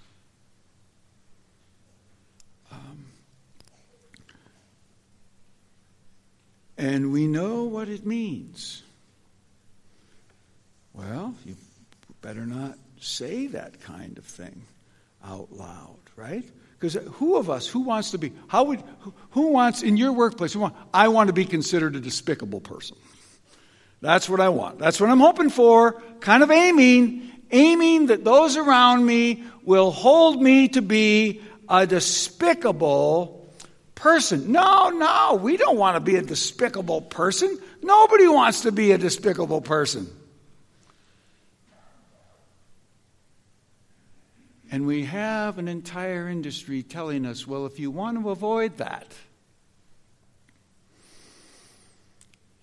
Um, 2.71 3.05
And 6.81 7.11
we 7.11 7.27
know 7.27 7.65
what 7.65 7.89
it 7.89 8.07
means. 8.07 8.81
Well, 10.95 11.35
you 11.45 11.55
better 12.23 12.47
not 12.47 12.75
say 12.99 13.45
that 13.47 13.81
kind 13.81 14.17
of 14.17 14.25
thing 14.25 14.63
out 15.23 15.51
loud, 15.51 15.99
right? 16.15 16.43
Because 16.79 16.95
who 17.13 17.37
of 17.37 17.51
us, 17.51 17.67
who 17.67 17.81
wants 17.81 18.11
to 18.11 18.17
be, 18.17 18.33
how 18.47 18.63
would, 18.63 18.81
who 19.29 19.49
wants 19.49 19.83
in 19.83 19.95
your 19.95 20.11
workplace, 20.11 20.55
want, 20.55 20.75
I 20.91 21.09
want 21.09 21.27
to 21.27 21.33
be 21.33 21.45
considered 21.45 21.95
a 21.95 21.99
despicable 21.99 22.61
person. 22.61 22.97
That's 24.01 24.27
what 24.27 24.39
I 24.39 24.49
want. 24.49 24.79
That's 24.79 24.99
what 24.99 25.11
I'm 25.11 25.19
hoping 25.19 25.51
for, 25.51 26.01
kind 26.19 26.41
of 26.41 26.49
aiming, 26.49 27.30
aiming 27.51 28.07
that 28.07 28.23
those 28.23 28.57
around 28.57 29.05
me 29.05 29.43
will 29.63 29.91
hold 29.91 30.41
me 30.41 30.67
to 30.69 30.81
be 30.81 31.41
a 31.69 31.85
despicable 31.85 33.49
person. 33.95 34.51
No, 34.51 34.89
no, 34.89 35.39
we 35.41 35.57
don't 35.57 35.77
want 35.77 35.95
to 35.95 35.99
be 35.99 36.15
a 36.15 36.21
despicable 36.21 37.01
person. 37.01 37.59
Nobody 37.83 38.27
wants 38.27 38.61
to 38.61 38.71
be 38.71 38.91
a 38.91 38.97
despicable 38.97 39.61
person. 39.61 40.07
And 44.71 44.87
we 44.87 45.03
have 45.03 45.57
an 45.57 45.67
entire 45.67 46.29
industry 46.29 46.81
telling 46.81 47.25
us, 47.25 47.45
well, 47.45 47.65
if 47.65 47.77
you 47.77 47.91
want 47.91 48.17
to 48.21 48.29
avoid 48.29 48.77
that, 48.77 49.05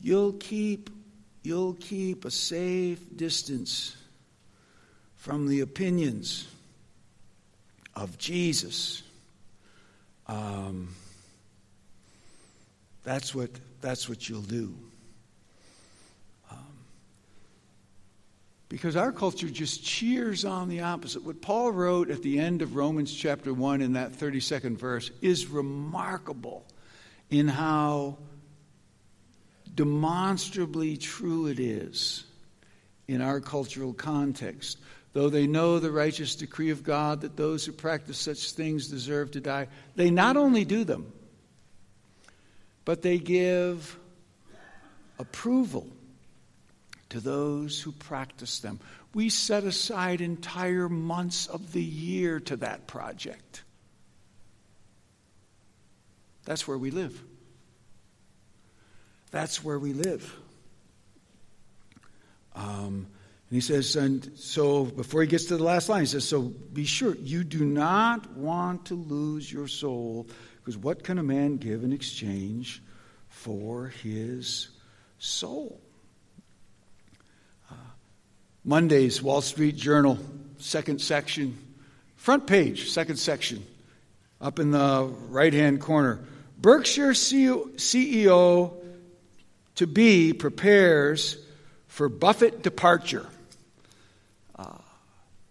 you'll 0.00 0.32
keep 0.32 0.90
you'll 1.42 1.74
keep 1.74 2.24
a 2.24 2.30
safe 2.30 3.00
distance 3.14 3.97
from 5.28 5.46
the 5.46 5.60
opinions 5.60 6.48
of 7.94 8.16
Jesus. 8.16 9.02
Um, 10.26 10.94
that's 13.04 13.34
what 13.34 13.50
that's 13.82 14.08
what 14.08 14.26
you'll 14.26 14.40
do. 14.40 14.74
Because 18.70 18.96
our 18.96 19.12
culture 19.12 19.50
just 19.50 19.84
cheers 19.84 20.46
on 20.46 20.70
the 20.70 20.80
opposite. 20.80 21.22
What 21.22 21.42
Paul 21.42 21.72
wrote 21.72 22.10
at 22.10 22.22
the 22.22 22.38
end 22.38 22.62
of 22.62 22.74
Romans 22.74 23.14
chapter 23.14 23.52
1 23.52 23.82
in 23.82 23.92
that 23.94 24.12
32nd 24.12 24.78
verse 24.78 25.10
is 25.20 25.46
remarkable 25.46 26.64
in 27.28 27.48
how 27.48 28.16
demonstrably 29.74 30.96
true 30.96 31.48
it 31.48 31.60
is 31.60 32.24
in 33.08 33.22
our 33.22 33.40
cultural 33.40 33.94
context. 33.94 34.78
Though 35.12 35.30
they 35.30 35.46
know 35.46 35.78
the 35.78 35.90
righteous 35.90 36.34
decree 36.34 36.70
of 36.70 36.82
God 36.82 37.22
that 37.22 37.36
those 37.36 37.64
who 37.64 37.72
practice 37.72 38.18
such 38.18 38.52
things 38.52 38.88
deserve 38.88 39.30
to 39.32 39.40
die, 39.40 39.68
they 39.96 40.10
not 40.10 40.36
only 40.36 40.64
do 40.64 40.84
them, 40.84 41.12
but 42.84 43.02
they 43.02 43.18
give 43.18 43.98
approval 45.18 45.86
to 47.10 47.20
those 47.20 47.80
who 47.80 47.92
practice 47.92 48.60
them. 48.60 48.80
We 49.14 49.30
set 49.30 49.64
aside 49.64 50.20
entire 50.20 50.88
months 50.88 51.46
of 51.46 51.72
the 51.72 51.82
year 51.82 52.40
to 52.40 52.56
that 52.56 52.86
project. 52.86 53.62
That's 56.44 56.68
where 56.68 56.78
we 56.78 56.90
live. 56.90 57.22
That's 59.30 59.62
where 59.62 59.78
we 59.78 59.92
live. 59.92 60.34
Um, 62.54 63.06
and 63.50 63.56
he 63.56 63.62
says, 63.62 63.96
and 63.96 64.30
so 64.36 64.84
before 64.84 65.22
he 65.22 65.26
gets 65.26 65.46
to 65.46 65.56
the 65.56 65.64
last 65.64 65.88
line, 65.88 66.00
he 66.00 66.06
says, 66.06 66.28
So 66.28 66.42
be 66.42 66.84
sure 66.84 67.14
you 67.14 67.44
do 67.44 67.64
not 67.64 68.30
want 68.36 68.86
to 68.86 68.94
lose 68.94 69.50
your 69.50 69.68
soul, 69.68 70.28
because 70.58 70.76
what 70.76 71.02
can 71.02 71.18
a 71.18 71.22
man 71.22 71.56
give 71.56 71.82
in 71.82 71.94
exchange 71.94 72.82
for 73.30 73.86
his 73.86 74.68
soul? 75.18 75.80
Uh, 77.70 77.74
Monday's 78.64 79.22
Wall 79.22 79.40
Street 79.40 79.76
Journal, 79.76 80.18
second 80.58 81.00
section, 81.00 81.56
front 82.16 82.46
page, 82.46 82.90
second 82.90 83.16
section, 83.16 83.64
up 84.42 84.58
in 84.58 84.72
the 84.72 85.10
right 85.30 85.54
hand 85.54 85.80
corner. 85.80 86.20
Berkshire 86.58 87.12
CEO 87.12 88.74
to 89.76 89.86
be 89.86 90.34
prepares 90.34 91.38
for 91.86 92.10
Buffett 92.10 92.62
departure. 92.62 93.26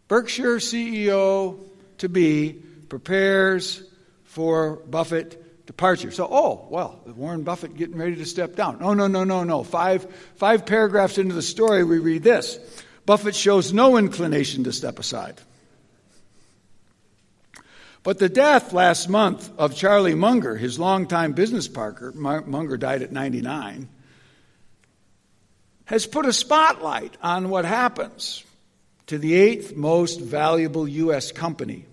Berkshire 0.08 0.58
CEO 0.58 1.60
to 1.98 2.10
be 2.10 2.54
prepares 2.89 3.84
for 4.24 4.78
Buffett 4.88 5.65
departure. 5.65 6.12
So, 6.12 6.28
oh, 6.30 6.67
well, 6.70 7.02
Warren 7.06 7.43
Buffett 7.43 7.76
getting 7.76 7.98
ready 7.98 8.15
to 8.15 8.26
step 8.26 8.56
down. 8.56 8.80
No, 8.80 8.93
no, 8.93 9.08
no, 9.08 9.24
no, 9.24 9.43
no. 9.43 9.63
Five, 9.63 10.08
five 10.36 10.65
paragraphs 10.65 11.17
into 11.17 11.36
the 11.36 11.41
story, 11.41 11.84
we 11.84 12.00
read 12.00 12.24
this. 12.24 12.58
Buffett 13.06 13.36
shows 13.36 13.74
no 13.74 13.98
inclination 13.98 14.63
to 14.63 14.72
step 14.72 15.00
aside. 15.00 15.36
But 18.04 18.20
the 18.20 18.30
death 18.30 18.72
last 18.72 19.10
month 19.10 19.52
of 19.58 19.76
Charlie 19.76 20.15
Munger, 20.15 20.56
his 20.56 20.80
longtime 20.80 21.34
business 21.34 21.67
partner, 21.67 22.13
Munger 22.13 22.78
died 22.78 23.02
at 23.02 23.12
99, 23.12 23.89
has 25.86 26.06
put 26.06 26.26
a 26.26 26.32
spotlight 26.32 27.17
on 27.22 27.50
what 27.50 27.65
happens 27.65 28.43
to 29.08 29.17
the 29.17 29.34
eighth 29.34 29.76
most 29.76 30.22
valuable 30.22 30.88
U.S. 30.88 31.32
company 31.32 31.86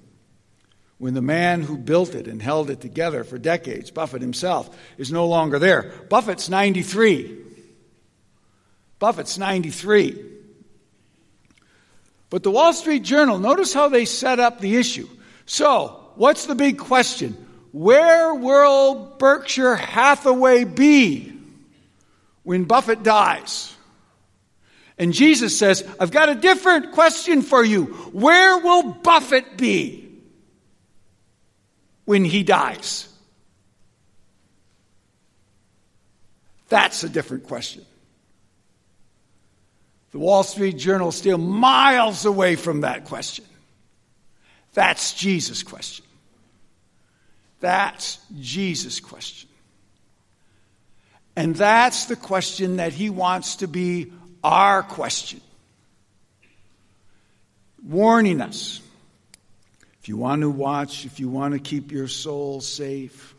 when 0.98 1.14
the 1.14 1.22
man 1.22 1.62
who 1.62 1.77
built 1.77 2.14
it 2.14 2.29
and 2.29 2.40
held 2.40 2.70
it 2.70 2.81
together 2.81 3.24
for 3.24 3.38
decades, 3.38 3.90
Buffett 3.90 4.22
himself, 4.22 4.77
is 4.96 5.11
no 5.11 5.27
longer 5.27 5.59
there. 5.59 5.92
Buffett's 6.09 6.48
93. 6.48 7.38
Buffett's 8.98 9.37
93. 9.37 10.24
But 12.31 12.42
the 12.42 12.50
Wall 12.50 12.72
Street 12.72 13.03
Journal, 13.03 13.38
notice 13.38 13.74
how 13.74 13.88
they 13.88 14.07
set 14.07 14.40
up 14.40 14.61
the 14.61 14.77
issue. 14.77 15.09
So, 15.46 16.00
what's 16.14 16.46
the 16.46 16.55
big 16.55 16.79
question? 16.79 17.37
Where 17.72 18.35
will 18.35 19.16
Berkshire 19.18 19.77
Hathaway 19.77 20.64
be 20.64 21.33
when 22.44 22.64
Buffett 22.64 23.03
dies? 23.03 23.74
And 24.98 25.12
Jesus 25.12 25.59
says, 25.59 25.87
I've 25.98 26.12
got 26.12 26.28
a 26.28 26.35
different 26.35 26.92
question 26.92 27.42
for 27.42 27.64
you. 27.64 27.87
Where 28.12 28.59
will 28.59 28.92
Buffett 28.92 29.57
be 29.57 30.09
when 32.04 32.24
he 32.24 32.42
dies? 32.44 33.09
That's 36.68 37.02
a 37.04 37.09
different 37.09 37.44
question. 37.44 37.85
The 40.12 40.18
Wall 40.20 40.44
Street 40.44 40.78
Journal 40.78 41.09
is 41.09 41.16
still 41.16 41.38
miles 41.38 42.24
away 42.24 42.54
from 42.54 42.83
that 42.83 43.04
question. 43.04 43.44
That's 44.72 45.12
Jesus' 45.14 45.64
question. 45.64 46.04
That's 47.61 48.18
Jesus' 48.38 49.00
question. 49.00 49.48
And 51.37 51.57
that's 51.57 52.04
the 52.04 52.16
question 52.16 52.76
that 52.76 52.92
he 52.92 53.11
wants 53.11 53.57
to 53.57 53.66
be 53.66 54.12
our 54.44 54.83
question. 54.83 55.40
Warning 57.83 58.40
us. 58.40 58.80
If 60.00 60.09
you 60.09 60.16
want 60.16 60.42
to 60.42 60.50
watch, 60.50 61.07
if 61.07 61.18
you 61.18 61.28
want 61.28 61.54
to 61.54 61.59
keep 61.59 61.90
your 61.90 62.09
soul 62.09 62.61
safe, 62.61 63.35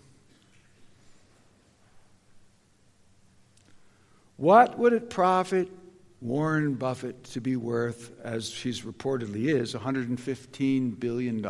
what 4.37 4.77
would 4.77 4.93
it 4.93 5.09
profit 5.09 5.69
Warren 6.21 6.73
Buffett 6.73 7.23
to 7.25 7.41
be 7.41 7.55
worth, 7.55 8.11
as 8.23 8.51
he's 8.51 8.81
reportedly 8.81 9.45
is, 9.45 9.75
$115 9.75 10.99
billion. 10.99 11.47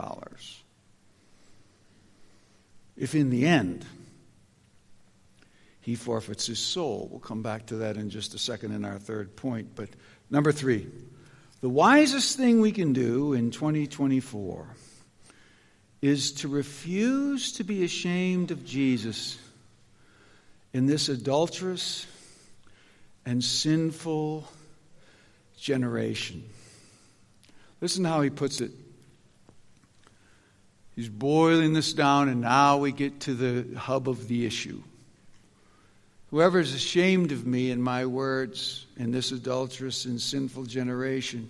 If 2.97 3.15
in 3.15 3.29
the 3.29 3.45
end 3.45 3.85
he 5.85 5.93
forfeits 5.93 6.47
his 6.47 6.57
soul, 6.57 7.07
we'll 7.11 7.19
come 7.19 7.43
back 7.43 7.67
to 7.67 7.75
that 7.75 7.95
in 7.95 8.09
just 8.09 8.33
a 8.33 8.39
second 8.39 8.71
in 8.71 8.83
our 8.83 8.97
third 8.97 9.35
point. 9.35 9.75
But 9.75 9.89
number 10.31 10.51
three, 10.51 10.87
the 11.61 11.69
wisest 11.69 12.37
thing 12.37 12.59
we 12.59 12.71
can 12.71 12.91
do 12.91 13.33
in 13.33 13.51
2024 13.51 14.65
is 16.01 16.31
to 16.31 16.47
refuse 16.47 17.51
to 17.51 17.63
be 17.63 17.83
ashamed 17.83 18.49
of 18.49 18.65
Jesus 18.65 19.37
in 20.73 20.87
this 20.87 21.07
adulterous 21.07 22.07
and 23.23 23.43
sinful 23.43 24.47
generation. 25.55 26.43
Listen 27.79 28.05
how 28.05 28.21
he 28.21 28.31
puts 28.31 28.59
it. 28.59 28.71
He's 30.95 31.09
boiling 31.09 31.73
this 31.73 31.93
down, 31.93 32.27
and 32.27 32.41
now 32.41 32.77
we 32.77 32.91
get 32.91 33.19
to 33.21 33.35
the 33.35 33.77
hub 33.77 34.09
of 34.09 34.27
the 34.27 34.47
issue. 34.47 34.81
Whoever 36.35 36.59
is 36.59 36.73
ashamed 36.73 37.31
of 37.31 37.47
me 37.47 37.71
and 37.71 37.81
my 37.81 38.05
words 38.05 38.87
in 38.97 39.11
this 39.11 39.31
adulterous 39.31 40.03
and 40.03 40.19
sinful 40.19 40.65
generation, 40.65 41.49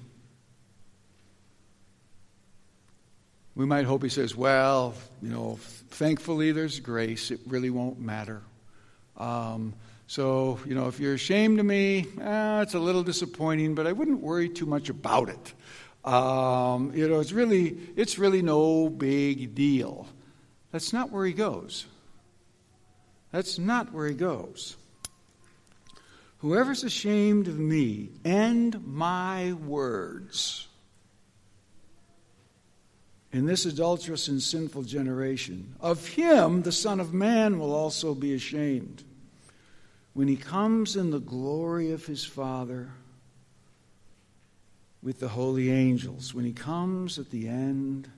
we 3.56 3.66
might 3.66 3.86
hope 3.86 4.04
he 4.04 4.10
says, 4.10 4.36
well, 4.36 4.94
you 5.24 5.30
know, 5.30 5.58
thankfully 5.90 6.52
there's 6.52 6.80
grace. 6.80 7.32
It 7.32 7.40
really 7.48 7.72
won't 7.72 8.00
matter. 8.00 8.44
Um, 9.18 9.74
So, 10.06 10.60
you 10.68 10.76
know, 10.76 10.88
if 10.88 11.00
you're 11.00 11.16
ashamed 11.16 11.60
of 11.60 11.66
me, 11.66 12.06
eh, 12.22 12.62
it's 12.62 12.76
a 12.76 12.80
little 12.80 13.02
disappointing, 13.02 13.74
but 13.74 13.88
I 13.88 13.92
wouldn't 13.92 14.20
worry 14.20 14.50
too 14.50 14.68
much 14.68 14.90
about 14.90 15.30
it. 15.30 16.08
Um, 16.08 16.92
you 16.94 17.10
know, 17.10 17.22
it's 17.22 17.32
really, 17.32 17.76
it's 17.96 18.20
really 18.20 18.44
no 18.44 18.90
big 18.90 19.56
deal. 19.56 20.06
That's 20.72 20.94
not 20.94 21.10
where 21.10 21.26
he 21.26 21.34
goes. 21.34 21.88
That's 23.36 23.60
not 23.60 23.92
where 23.92 24.08
he 24.08 24.14
goes. 24.14 24.78
Whoever's 26.38 26.86
ashamed 26.86 27.50
of 27.50 27.60
me 27.60 28.08
and 28.24 28.88
my 28.88 29.52
words 29.52 30.70
in 33.34 33.46
this 33.46 33.66
adulterous 33.66 34.30
and 34.30 34.42
sinful 34.42 34.84
generation, 34.84 35.76
of 35.82 36.08
him 36.08 36.62
the 36.62 36.72
Son 36.72 37.02
of 37.02 37.14
Man 37.14 37.60
will 37.60 37.74
also 37.76 38.16
be 38.16 38.34
ashamed 38.34 39.04
when 40.14 40.30
he 40.30 40.38
comes 40.38 40.96
in 40.96 41.12
the 41.12 41.20
glory 41.20 41.92
of 41.92 42.06
his 42.06 42.24
Father 42.24 42.92
with 45.04 45.20
the 45.20 45.28
holy 45.28 45.70
angels, 45.70 46.34
when 46.34 46.46
he 46.46 46.54
comes 46.54 47.20
at 47.20 47.32
the 47.32 47.50
end 47.50 48.10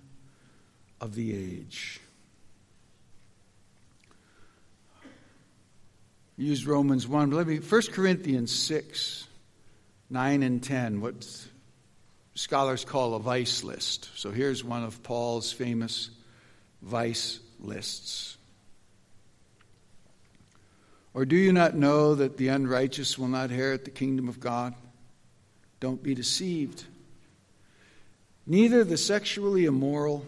of 1.01 1.15
the 1.15 1.35
age. 1.35 2.01
Use 6.37 6.67
Romans 6.67 7.07
1, 7.07 7.31
but 7.31 7.35
let 7.35 7.47
me 7.47 7.57
1 7.57 7.81
Corinthians 7.91 8.51
6, 8.53 9.27
9 10.11 10.43
and 10.43 10.61
10, 10.61 11.01
what 11.01 11.47
scholars 12.35 12.85
call 12.85 13.15
a 13.15 13.19
vice 13.19 13.63
list. 13.63 14.09
So 14.15 14.29
here's 14.29 14.63
one 14.63 14.83
of 14.83 15.01
Paul's 15.01 15.51
famous 15.51 16.11
vice 16.83 17.39
lists. 17.59 18.37
Or 21.15 21.25
do 21.25 21.35
you 21.35 21.51
not 21.51 21.75
know 21.75 22.13
that 22.13 22.37
the 22.37 22.49
unrighteous 22.49 23.17
will 23.17 23.29
not 23.29 23.49
inherit 23.49 23.85
the 23.85 23.91
kingdom 23.91 24.29
of 24.29 24.39
God? 24.39 24.75
Don't 25.79 26.03
be 26.03 26.13
deceived. 26.13 26.83
Neither 28.45 28.83
the 28.83 28.97
sexually 28.97 29.65
immoral, 29.65 30.23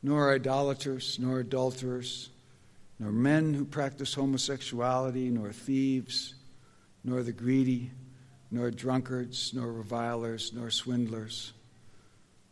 nor 0.00 0.32
idolaters, 0.32 1.18
nor 1.20 1.40
adulterers, 1.40 2.30
nor 3.02 3.10
men 3.10 3.52
who 3.52 3.64
practice 3.64 4.14
homosexuality, 4.14 5.28
nor 5.28 5.50
thieves, 5.50 6.36
nor 7.02 7.24
the 7.24 7.32
greedy, 7.32 7.90
nor 8.48 8.70
drunkards, 8.70 9.52
nor 9.52 9.72
revilers, 9.72 10.52
nor 10.54 10.70
swindlers 10.70 11.52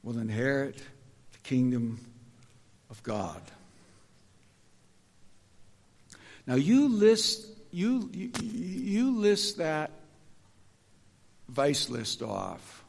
will 0.03 0.19
inherit 0.19 0.79
the 1.31 1.39
kingdom 1.45 2.01
of 2.91 3.01
God. 3.05 3.41
Now 6.49 6.57
you 6.57 6.89
list 6.89 7.47
you, 7.71 8.11
you, 8.13 8.33
you 8.43 9.19
list 9.19 9.59
that 9.59 9.93
vice 11.49 11.89
list 11.89 12.23
off 12.23 12.83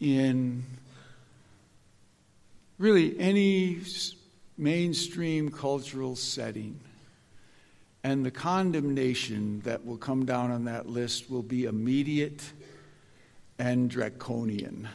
in 0.00 0.64
really 2.76 3.16
any 3.20 3.78
mainstream 4.58 5.50
cultural 5.50 6.16
setting. 6.16 6.80
And 8.04 8.26
the 8.26 8.30
condemnation 8.30 9.60
that 9.60 9.84
will 9.84 9.96
come 9.96 10.24
down 10.24 10.50
on 10.50 10.64
that 10.64 10.88
list 10.88 11.30
will 11.30 11.42
be 11.42 11.64
immediate 11.64 12.42
and 13.58 13.90
draconian. 13.90 14.88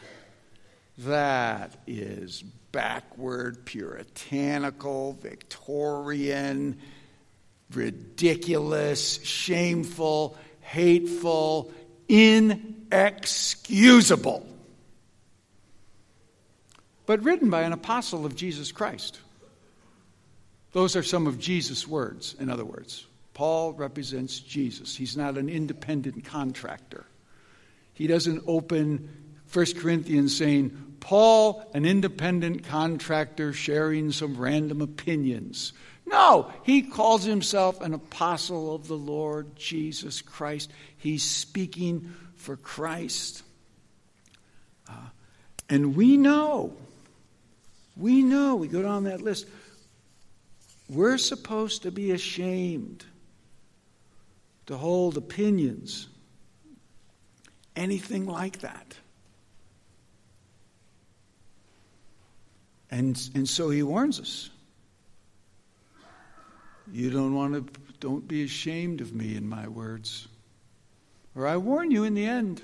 That 0.99 1.75
is 1.87 2.43
backward, 2.71 3.65
puritanical, 3.65 5.13
Victorian, 5.21 6.77
ridiculous, 7.71 9.19
shameful, 9.23 10.37
hateful, 10.61 11.71
inexcusable. 12.07 14.47
But 17.05 17.21
written 17.23 17.49
by 17.49 17.63
an 17.63 17.73
apostle 17.73 18.25
of 18.25 18.33
Jesus 18.35 18.71
Christ. 18.71 19.19
Those 20.73 20.95
are 20.95 21.03
some 21.03 21.27
of 21.27 21.39
Jesus' 21.39 21.87
words, 21.87 22.35
in 22.39 22.49
other 22.49 22.65
words. 22.65 23.05
Paul 23.33 23.73
represents 23.73 24.39
Jesus. 24.39 24.95
He's 24.95 25.15
not 25.15 25.37
an 25.37 25.49
independent 25.49 26.25
contractor. 26.25 27.05
He 27.93 28.07
doesn't 28.07 28.43
open 28.47 29.09
1 29.51 29.65
Corinthians 29.77 30.35
saying, 30.35 30.95
Paul, 30.99 31.69
an 31.73 31.85
independent 31.85 32.63
contractor 32.63 33.53
sharing 33.53 34.11
some 34.11 34.37
random 34.37 34.81
opinions. 34.81 35.73
No, 36.05 36.51
he 36.63 36.81
calls 36.81 37.23
himself 37.23 37.81
an 37.81 37.93
apostle 37.93 38.73
of 38.73 38.87
the 38.87 38.97
Lord 38.97 39.55
Jesus 39.55 40.21
Christ. 40.21 40.71
He's 40.97 41.23
speaking 41.23 42.13
for 42.35 42.55
Christ. 42.55 43.43
Uh, 44.89 45.09
and 45.69 45.95
we 45.95 46.17
know, 46.17 46.73
we 47.95 48.21
know, 48.21 48.55
we 48.55 48.67
go 48.67 48.81
down 48.81 49.05
that 49.05 49.21
list, 49.21 49.47
we're 50.93 51.17
supposed 51.17 51.83
to 51.83 51.91
be 51.91 52.11
ashamed 52.11 53.05
to 54.65 54.77
hold 54.77 55.17
opinions, 55.17 56.07
anything 57.75 58.25
like 58.25 58.59
that. 58.59 58.95
And, 62.91 63.19
and 63.33 63.49
so 63.49 63.69
he 63.69 63.81
warns 63.81 64.19
us. 64.19 64.49
You 66.91 67.09
don't 67.09 67.33
want 67.33 67.53
to, 67.53 67.81
don't 67.99 68.27
be 68.27 68.43
ashamed 68.43 69.01
of 69.01 69.13
me 69.13 69.35
in 69.35 69.47
my 69.47 69.67
words. 69.67 70.27
Or 71.35 71.47
I 71.47 71.57
warn 71.57 71.89
you 71.89 72.03
in 72.03 72.13
the 72.13 72.25
end, 72.25 72.61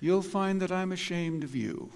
you'll 0.00 0.22
find 0.22 0.60
that 0.62 0.72
I'm 0.72 0.90
ashamed 0.90 1.44
of 1.44 1.54
you 1.54 1.90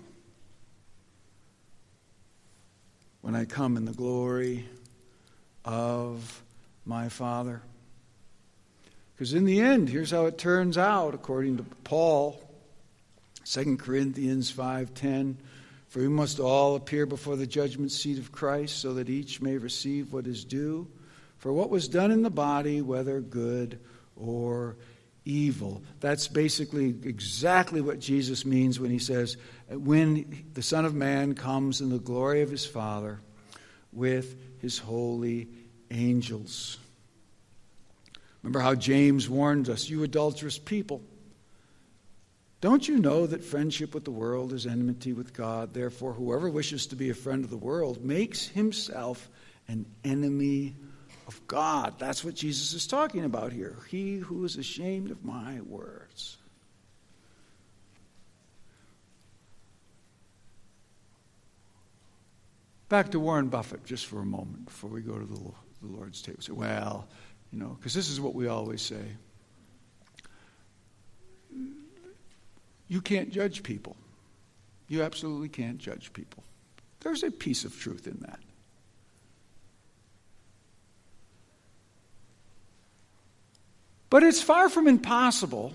when 3.23 3.35
I 3.35 3.45
come 3.45 3.77
in 3.77 3.87
the 3.87 3.93
glory 3.93 4.68
of 5.64 6.43
my 6.85 7.09
Father. 7.09 7.62
Because 9.14 9.33
in 9.33 9.45
the 9.45 9.61
end, 9.61 9.89
here's 9.89 10.11
how 10.11 10.27
it 10.27 10.37
turns 10.37 10.77
out 10.77 11.14
according 11.14 11.57
to 11.57 11.62
Paul, 11.85 12.41
2 13.45 13.79
Corinthians 13.79 14.51
5:10, 14.51 15.37
for 15.89 16.01
we 16.01 16.09
must 16.09 16.41
all 16.41 16.75
appear 16.75 17.07
before 17.07 17.37
the 17.37 17.47
judgment 17.47 17.93
seat 17.93 18.18
of 18.18 18.33
Christ 18.33 18.79
so 18.79 18.95
that 18.95 19.09
each 19.09 19.41
may 19.41 19.57
receive 19.57 20.12
what 20.12 20.27
is 20.27 20.45
due 20.45 20.89
for 21.43 21.53
what 21.53 21.70
was 21.70 21.89
done 21.89 22.12
in 22.12 22.23
the 22.23 22.31
body, 22.31 22.81
whether 22.81 23.20
good 23.20 23.81
or 24.14 24.77
evil. 25.25 25.83
That's 26.01 26.29
basically 26.29 26.89
exactly 27.05 27.81
what 27.81 28.01
Jesus 28.01 28.45
means 28.45 28.81
when 28.81 28.91
he 28.91 28.99
says, 28.99 29.37
when 29.68 30.45
the 30.55 30.62
Son 30.62 30.85
of 30.85 30.95
Man 30.95 31.35
comes 31.35 31.81
in 31.81 31.91
the 31.91 31.99
glory 31.99 32.43
of 32.43 32.51
his 32.51 32.66
Father 32.66 33.20
with 33.93 34.37
his 34.61 34.79
holy 34.79 35.49
angels. 35.91 36.79
Remember 38.43 38.61
how 38.61 38.75
James 38.75 39.29
warned 39.29 39.68
us, 39.68 39.89
you 39.89 40.03
adulterous 40.03 40.59
people. 40.59 41.01
Don't 42.61 42.87
you 42.87 42.99
know 42.99 43.27
that 43.27 43.45
friendship 43.45 43.93
with 43.93 44.05
the 44.05 44.12
world 44.12 44.53
is 44.53 44.66
enmity 44.66 45.12
with 45.12 45.33
God? 45.33 45.75
Therefore, 45.75 46.12
whoever 46.12 46.49
wishes 46.49 46.87
to 46.87 46.97
be 46.97 47.11
a 47.11 47.14
friend 47.14 47.45
of 47.45 47.51
the 47.51 47.57
world 47.57 48.05
makes 48.05 48.47
himself 48.47 49.29
an 49.68 49.87
enemy 50.05 50.75
of 51.33 51.47
God. 51.47 51.99
That's 51.99 52.24
what 52.24 52.35
Jesus 52.35 52.74
is 52.74 52.87
talking 52.87 53.24
about 53.24 53.53
here. 53.53 53.76
He 53.89 54.16
who 54.16 54.45
is 54.45 54.57
ashamed 54.57 55.11
of 55.11 55.24
my 55.24 55.61
words. 55.62 56.37
Back 62.89 63.11
to 63.12 63.20
Warren 63.20 63.49
Buffett 63.49 63.85
just 63.85 64.07
for 64.07 64.20
a 64.20 64.24
moment 64.24 64.66
before 64.66 64.91
we 64.91 65.01
go 65.01 65.18
to 65.18 65.24
the, 65.24 65.41
the 65.80 65.97
Lord's 65.97 66.20
table. 66.20 66.39
Well, 66.51 67.09
you 67.51 67.59
know, 67.59 67.76
because 67.78 67.95
this 67.95 68.11
is 68.11 68.20
what 68.20 68.35
we 68.35 68.49
always 68.49 68.83
say. 68.83 69.05
You 72.89 73.01
can't 73.01 73.30
judge 73.30 73.62
people. 73.62 73.97
You 74.89 75.03
absolutely 75.03 75.49
can't 75.49 75.78
judge 75.78 76.12
people. 76.12 76.45
There's 77.01 77.22
a 77.22 77.30
piece 77.30 77.64
of 77.64 77.78
truth 77.78 78.07
in 78.07 78.18
that. 78.26 78.41
But 84.12 84.22
it's 84.24 84.42
far 84.42 84.68
from 84.68 84.88
impossible 84.88 85.72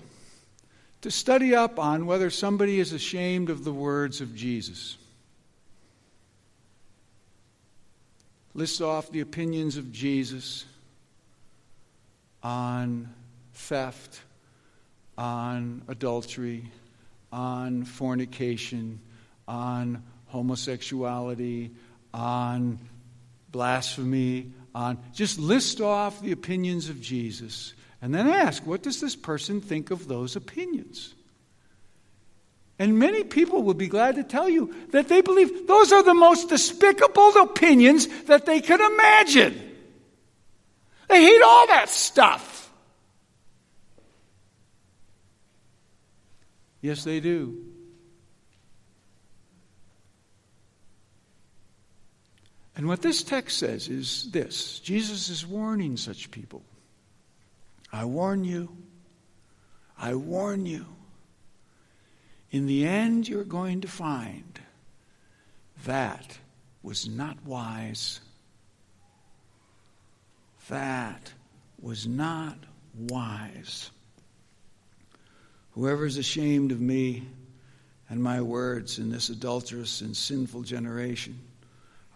to 1.00 1.10
study 1.10 1.56
up 1.56 1.80
on 1.80 2.06
whether 2.06 2.30
somebody 2.30 2.78
is 2.78 2.92
ashamed 2.92 3.50
of 3.50 3.64
the 3.64 3.72
words 3.72 4.20
of 4.20 4.32
Jesus. 4.36 4.96
List 8.54 8.80
off 8.80 9.10
the 9.10 9.22
opinions 9.22 9.76
of 9.76 9.90
Jesus 9.90 10.66
on 12.40 13.12
theft, 13.54 14.20
on 15.18 15.82
adultery, 15.88 16.70
on 17.32 17.82
fornication, 17.82 19.00
on 19.48 20.00
homosexuality, 20.26 21.72
on 22.14 22.78
blasphemy, 23.50 24.52
on, 24.76 24.96
just 25.12 25.40
list 25.40 25.80
off 25.80 26.22
the 26.22 26.30
opinions 26.30 26.88
of 26.88 27.00
Jesus 27.00 27.74
and 28.00 28.14
then 28.14 28.28
ask, 28.28 28.64
what 28.66 28.82
does 28.82 29.00
this 29.00 29.16
person 29.16 29.60
think 29.60 29.90
of 29.90 30.06
those 30.06 30.36
opinions? 30.36 31.14
And 32.78 32.98
many 32.98 33.24
people 33.24 33.64
would 33.64 33.78
be 33.78 33.88
glad 33.88 34.14
to 34.14 34.22
tell 34.22 34.48
you 34.48 34.72
that 34.90 35.08
they 35.08 35.20
believe 35.20 35.66
those 35.66 35.90
are 35.90 36.02
the 36.04 36.14
most 36.14 36.48
despicable 36.48 37.32
opinions 37.42 38.06
that 38.24 38.46
they 38.46 38.60
could 38.60 38.80
imagine. 38.80 39.60
They 41.08 41.22
hate 41.22 41.42
all 41.42 41.66
that 41.68 41.88
stuff. 41.88 42.70
Yes, 46.80 47.02
they 47.02 47.18
do. 47.18 47.64
And 52.76 52.86
what 52.86 53.02
this 53.02 53.24
text 53.24 53.58
says 53.58 53.88
is 53.88 54.30
this 54.30 54.78
Jesus 54.78 55.30
is 55.30 55.44
warning 55.44 55.96
such 55.96 56.30
people. 56.30 56.62
I 57.92 58.04
warn 58.04 58.44
you. 58.44 58.76
I 59.98 60.14
warn 60.14 60.66
you. 60.66 60.86
In 62.50 62.66
the 62.66 62.86
end, 62.86 63.28
you're 63.28 63.44
going 63.44 63.82
to 63.82 63.88
find 63.88 64.58
that 65.84 66.38
was 66.82 67.08
not 67.08 67.44
wise. 67.44 68.20
That 70.68 71.32
was 71.80 72.06
not 72.06 72.56
wise. 72.94 73.90
Whoever 75.72 76.06
is 76.06 76.16
ashamed 76.16 76.72
of 76.72 76.80
me 76.80 77.26
and 78.10 78.22
my 78.22 78.40
words 78.40 78.98
in 78.98 79.10
this 79.10 79.28
adulterous 79.28 80.00
and 80.00 80.16
sinful 80.16 80.62
generation, 80.62 81.38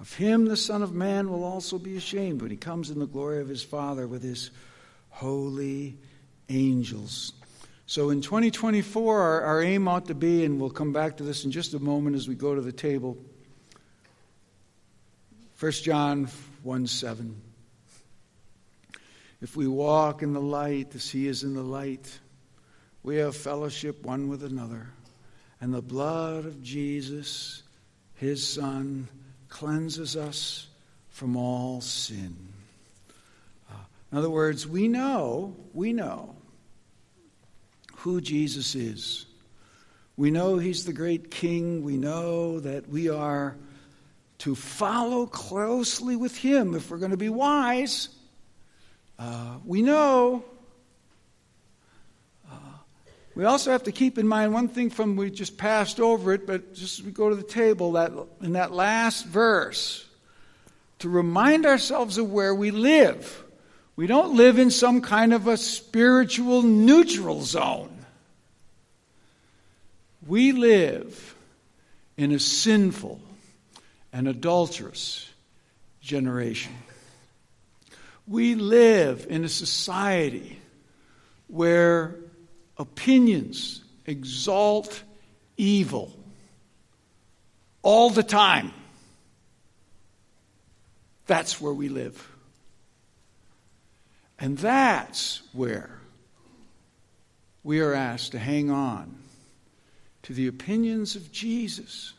of 0.01 0.13
him 0.15 0.47
the 0.47 0.57
Son 0.57 0.83
of 0.83 0.93
Man 0.93 1.31
will 1.31 1.45
also 1.45 1.79
be 1.79 1.97
ashamed 1.97 2.43
when 2.43 2.51
he 2.51 2.57
comes 2.57 2.91
in 2.91 2.99
the 2.99 3.07
glory 3.07 3.41
of 3.41 3.49
his 3.49 3.63
Father 3.63 4.07
with 4.07 4.23
his 4.23 4.51
holy 5.13 5.97
angels. 6.49 7.33
So 7.87 8.11
in 8.11 8.23
2024, 8.23 9.21
our, 9.21 9.41
our, 9.43 9.63
aim 9.63 9.87
ought 9.87 10.07
to 10.07 10.15
be, 10.15 10.45
and 10.45 10.59
we'll 10.59 10.71
come 10.71 10.93
back 10.93 11.19
to 11.19 11.23
this 11.23 11.45
in 11.45 11.51
just 11.51 11.75
a 11.75 11.79
moment 11.79 12.17
as 12.17 12.27
we 12.27 12.35
go 12.35 12.55
to 12.55 12.61
the 12.61 12.73
table. 12.73 13.19
1 15.61 15.73
John 15.73 16.29
1 16.63 16.87
7. 16.87 17.41
If 19.41 19.57
we 19.57 19.67
walk 19.67 20.23
in 20.23 20.33
the 20.33 20.41
light 20.41 20.95
as 20.95 21.11
he 21.11 21.29
is 21.29 21.43
in 21.43 21.55
the 21.55 21.63
light, 21.63 22.19
we 23.03 23.17
have 23.17 23.37
fellowship 23.37 24.05
one 24.05 24.29
with 24.29 24.43
another. 24.43 24.89
And 25.61 25.75
the 25.75 25.83
blood 25.83 26.47
of 26.47 26.63
Jesus, 26.63 27.63
his 28.15 28.47
Son, 28.47 29.09
cleanses 29.49 30.17
us 30.17 30.69
from 31.11 31.37
all 31.37 31.81
sin. 31.81 32.52
Uh, 34.13 34.17
in 34.17 34.19
other 34.19 34.31
words, 34.31 34.67
we 34.67 34.89
know, 34.89 35.57
we 35.73 35.93
know 35.93 36.37
who 37.97 38.21
Jesus 38.21 38.75
is. 38.75 39.27
We 40.17 40.31
know 40.31 40.59
he's 40.59 40.85
the 40.85 40.93
great 40.93 41.31
king. 41.31 41.83
We 41.83 41.97
know 41.97 42.61
that 42.61 42.89
we 42.89 43.09
are 43.09 43.57
to 44.39 44.55
follow 44.55 45.27
closely 45.27 46.17
with 46.17 46.37
him 46.37 46.75
if 46.75 46.91
we're 46.91 46.99
going 46.99 47.13
to 47.13 47.17
be 47.17 47.29
wise. 47.29 48.09
Uh, 49.19 49.57
we 49.65 49.83
know 49.83 50.45
we 53.35 53.45
also 53.45 53.71
have 53.71 53.85
to 53.85 53.93
keep 53.93 54.19
in 54.19 54.29
mind 54.29 54.53
one 54.53 54.69
thing 54.69 54.91
from 54.91 55.17
we 55.17 55.31
just 55.31 55.57
passed 55.57 56.01
over 56.01 56.35
it, 56.35 56.47
but 56.47 56.75
just 56.75 56.99
as 56.99 57.05
we 57.05 57.13
go 57.13 57.31
to 57.31 57.37
the 57.37 57.43
table, 57.43 57.93
that 57.93 58.13
in 58.43 58.53
that 58.53 58.73
last 58.73 59.25
verse, 59.25 60.07
to 60.99 61.09
remind 61.09 61.65
ourselves 61.65 62.19
of 62.19 62.31
where 62.31 62.55
we 62.55 62.71
live. 62.71 63.42
We 63.95 64.07
don't 64.07 64.37
live 64.37 64.59
in 64.59 64.71
some 64.71 65.03
kind 65.03 65.35
of 65.35 65.47
a 65.47 65.57
spiritual 65.57 66.63
neutral 66.63 67.43
zone. 67.43 67.91
We 70.27 70.53
live 70.53 71.35
in 72.17 72.33
a 72.33 72.39
sinful 72.39 73.21
and 74.13 74.29
adulterous 74.29 75.29
generation. 76.01 76.73
We 78.27 78.55
live 78.55 79.27
in 79.29 79.45
a 79.45 79.49
society 79.49 80.59
where 81.49 82.17
opinions 82.79 83.83
exalt 84.07 85.03
evil 85.57 86.17
all 87.83 88.11
the 88.11 88.23
time. 88.23 88.73
That's 91.27 91.61
where 91.61 91.73
we 91.73 91.89
live. 91.89 92.32
And 94.43 94.59
that's 94.59 95.41
where 95.53 96.01
we 97.63 97.81
are 97.81 97.95
asked 97.95 98.33
to 98.33 98.41
hang 98.41 98.71
on 98.71 99.17
to 100.25 100.35
the 100.35 100.49
opinions 100.49 101.15
of 101.17 101.31
Jesus 101.31 102.13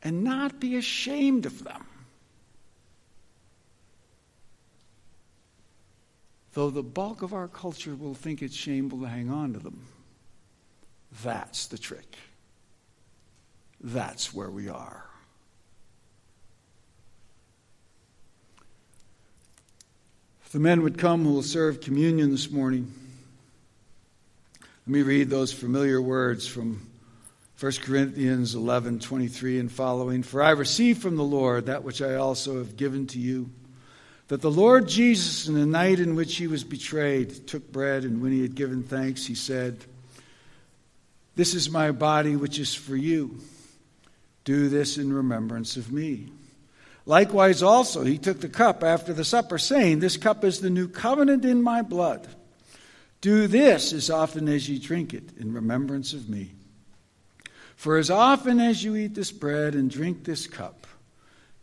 and 0.00 0.22
not 0.22 0.60
be 0.60 0.76
ashamed 0.76 1.44
of 1.44 1.64
them. 1.64 1.84
though 6.52 6.70
the 6.70 6.84
bulk 6.84 7.22
of 7.22 7.34
our 7.34 7.48
culture 7.48 7.96
will 7.96 8.14
think 8.14 8.40
it's 8.40 8.54
shameful 8.54 9.00
to 9.00 9.06
hang 9.06 9.28
on 9.28 9.52
to 9.52 9.58
them. 9.58 9.84
That's 11.24 11.66
the 11.66 11.78
trick. 11.78 12.16
That's 13.80 14.32
where 14.32 14.50
we 14.50 14.68
are. 14.68 15.04
The 20.54 20.60
men 20.60 20.82
would 20.82 20.96
come 20.96 21.24
who 21.24 21.32
will 21.32 21.42
serve 21.42 21.80
communion 21.80 22.30
this 22.30 22.48
morning, 22.48 22.94
let 24.60 24.86
me 24.86 25.02
read 25.02 25.28
those 25.28 25.52
familiar 25.52 26.00
words 26.00 26.46
from 26.46 26.80
1 27.58 27.72
Corinthians 27.82 28.54
11 28.54 29.00
23 29.00 29.58
and 29.58 29.72
following. 29.72 30.22
For 30.22 30.40
I 30.40 30.50
received 30.50 31.02
from 31.02 31.16
the 31.16 31.24
Lord 31.24 31.66
that 31.66 31.82
which 31.82 32.00
I 32.00 32.14
also 32.14 32.58
have 32.58 32.76
given 32.76 33.08
to 33.08 33.18
you 33.18 33.50
that 34.28 34.42
the 34.42 34.50
Lord 34.50 34.86
Jesus, 34.86 35.48
in 35.48 35.54
the 35.54 35.66
night 35.66 35.98
in 35.98 36.14
which 36.14 36.36
he 36.36 36.46
was 36.46 36.62
betrayed, 36.62 37.48
took 37.48 37.72
bread, 37.72 38.04
and 38.04 38.22
when 38.22 38.30
he 38.30 38.42
had 38.42 38.54
given 38.54 38.84
thanks, 38.84 39.26
he 39.26 39.34
said, 39.34 39.84
This 41.34 41.54
is 41.54 41.68
my 41.68 41.90
body, 41.90 42.36
which 42.36 42.60
is 42.60 42.76
for 42.76 42.94
you. 42.94 43.40
Do 44.44 44.68
this 44.68 44.98
in 44.98 45.12
remembrance 45.12 45.76
of 45.76 45.90
me. 45.90 46.28
Likewise, 47.06 47.62
also, 47.62 48.02
he 48.02 48.16
took 48.16 48.40
the 48.40 48.48
cup 48.48 48.82
after 48.82 49.12
the 49.12 49.24
supper, 49.24 49.58
saying, 49.58 49.98
This 49.98 50.16
cup 50.16 50.42
is 50.44 50.60
the 50.60 50.70
new 50.70 50.88
covenant 50.88 51.44
in 51.44 51.62
my 51.62 51.82
blood. 51.82 52.26
Do 53.20 53.46
this 53.46 53.92
as 53.92 54.10
often 54.10 54.48
as 54.48 54.68
you 54.68 54.78
drink 54.78 55.12
it 55.12 55.36
in 55.38 55.52
remembrance 55.52 56.12
of 56.12 56.28
me. 56.28 56.52
For 57.76 57.98
as 57.98 58.10
often 58.10 58.60
as 58.60 58.82
you 58.82 58.96
eat 58.96 59.14
this 59.14 59.32
bread 59.32 59.74
and 59.74 59.90
drink 59.90 60.24
this 60.24 60.46
cup, 60.46 60.86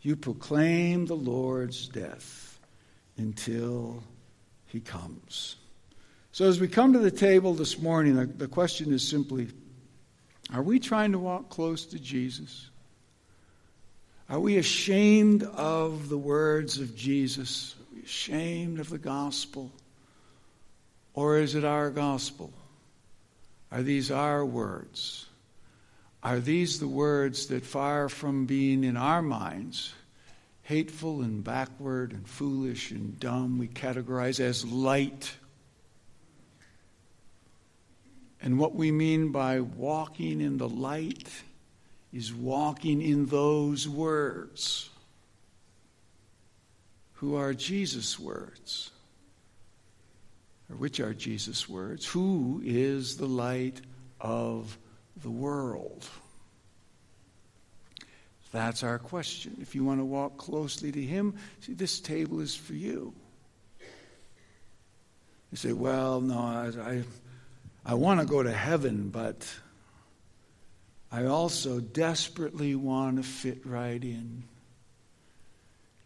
you 0.00 0.16
proclaim 0.16 1.06
the 1.06 1.16
Lord's 1.16 1.88
death 1.88 2.60
until 3.16 4.02
he 4.66 4.80
comes. 4.80 5.56
So, 6.32 6.46
as 6.46 6.58
we 6.58 6.66
come 6.66 6.92
to 6.92 6.98
the 6.98 7.10
table 7.10 7.54
this 7.54 7.78
morning, 7.78 8.16
the, 8.36 8.48
question 8.48 8.92
is 8.92 9.06
simply 9.06 9.48
are 10.52 10.62
we 10.62 10.80
trying 10.80 11.12
to 11.12 11.18
walk 11.18 11.50
close 11.50 11.86
to 11.86 11.98
Jesus? 11.98 12.70
Are 14.28 14.40
we 14.40 14.56
ashamed 14.56 15.42
of 15.42 16.08
the 16.08 16.18
words 16.18 16.78
of 16.78 16.96
Jesus? 16.96 17.74
Are 17.78 17.96
we 17.96 18.02
ashamed 18.02 18.80
of 18.80 18.88
the 18.88 18.98
gospel? 18.98 19.70
Or 21.14 21.38
is 21.38 21.54
it 21.54 21.64
our 21.64 21.90
gospel? 21.90 22.52
Are 23.70 23.82
these 23.82 24.10
our 24.10 24.44
words? 24.44 25.26
Are 26.22 26.40
these 26.40 26.78
the 26.78 26.88
words 26.88 27.46
that, 27.46 27.64
far 27.64 28.08
from 28.08 28.46
being 28.46 28.84
in 28.84 28.96
our 28.96 29.22
minds, 29.22 29.92
hateful 30.62 31.22
and 31.22 31.42
backward 31.42 32.12
and 32.12 32.26
foolish 32.26 32.92
and 32.92 33.18
dumb, 33.18 33.58
we 33.58 33.68
categorize 33.68 34.40
as 34.40 34.64
light. 34.64 35.34
And 38.40 38.58
what 38.58 38.74
we 38.74 38.92
mean 38.92 39.32
by 39.32 39.60
walking 39.60 40.40
in 40.40 40.58
the 40.58 40.68
light 40.68 41.28
is 42.12 42.32
walking 42.32 43.00
in 43.00 43.26
those 43.26 43.88
words, 43.88 44.90
who 47.14 47.36
are 47.36 47.54
Jesus' 47.54 48.18
words. 48.18 48.90
Or 50.68 50.76
which 50.76 51.00
are 51.00 51.14
Jesus' 51.14 51.68
words? 51.68 52.06
Who 52.06 52.60
is 52.64 53.16
the 53.16 53.26
light 53.26 53.80
of 54.20 54.76
the 55.22 55.30
world? 55.30 56.06
That's 58.52 58.82
our 58.82 58.98
question. 58.98 59.56
If 59.62 59.74
you 59.74 59.82
want 59.82 60.00
to 60.00 60.04
walk 60.04 60.36
closely 60.36 60.92
to 60.92 61.02
Him, 61.02 61.34
see, 61.60 61.72
this 61.72 62.00
table 62.00 62.40
is 62.40 62.54
for 62.54 62.74
you. 62.74 63.14
You 65.50 65.56
say, 65.56 65.72
well, 65.72 66.20
no, 66.20 66.38
I, 66.38 66.70
I, 66.90 67.02
I 67.84 67.94
want 67.94 68.20
to 68.20 68.26
go 68.26 68.42
to 68.42 68.52
heaven, 68.52 69.08
but 69.08 69.46
I 71.12 71.26
also 71.26 71.78
desperately 71.78 72.74
want 72.74 73.18
to 73.18 73.22
fit 73.22 73.66
right 73.66 74.02
in. 74.02 74.44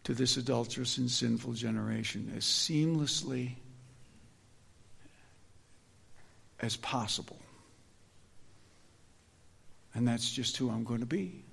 to 0.07 0.13
this 0.13 0.37
adulterous 0.37 0.97
and 0.99 1.11
sinful 1.11 1.51
generation 1.51 2.31
as 2.37 2.45
seamlessly 2.45 3.55
as 6.61 6.77
possible. 6.77 7.37
And 9.93 10.07
that's 10.07 10.31
just 10.31 10.55
who 10.55 10.69
I'm 10.69 10.85
going 10.85 11.01
to 11.01 11.05
be. 11.05 11.43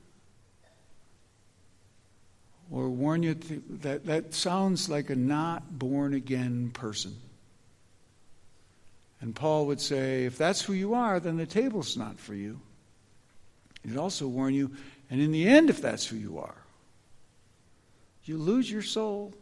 Or 2.71 2.89
warn 2.89 3.25
you 3.25 3.35
that 3.81 4.07
that 4.07 4.35
sounds 4.35 4.89
like 4.89 5.11
a 5.11 5.17
not 5.17 5.77
born 5.77 6.15
again 6.15 6.71
person. 6.73 7.17
And 9.21 9.35
Paul 9.35 9.67
would 9.67 9.81
say, 9.81 10.27
if 10.27 10.39
that's 10.39 10.63
who 10.63 10.75
you 10.75 10.95
are, 10.95 11.19
then 11.19 11.39
the 11.39 11.45
table's 11.45 11.97
not 11.97 12.21
for 12.21 12.37
you. 12.37 12.61
He'd 13.85 13.97
also 13.97 14.27
warn 14.27 14.55
you, 14.55 14.73
and 15.11 15.21
in 15.21 15.31
the 15.31 15.47
end, 15.47 15.69
if 15.71 15.81
that's 15.81 16.07
who 16.07 16.17
you 16.17 16.39
are, 16.39 16.57
you 18.25 18.39
lose 18.39 18.71
your 18.71 18.83
soul. 18.83 19.35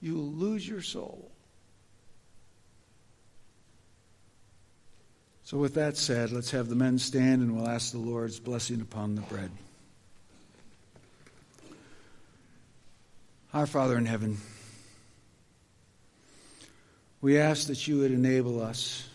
You 0.00 0.16
lose 0.16 0.66
your 0.66 0.80
soul. 0.80 1.30
So, 5.44 5.58
with 5.58 5.74
that 5.74 5.96
said, 5.96 6.32
let's 6.32 6.50
have 6.50 6.68
the 6.68 6.74
men 6.74 6.98
stand 6.98 7.40
and 7.40 7.56
we'll 7.56 7.68
ask 7.68 7.92
the 7.92 7.98
Lord's 7.98 8.40
blessing 8.40 8.80
upon 8.80 9.14
the 9.14 9.20
bread. 9.22 9.50
Our 13.54 13.66
Father 13.66 13.96
in 13.96 14.06
heaven, 14.06 14.38
we 17.20 17.38
ask 17.38 17.68
that 17.68 17.86
you 17.86 17.98
would 17.98 18.10
enable 18.10 18.60
us 18.60 19.08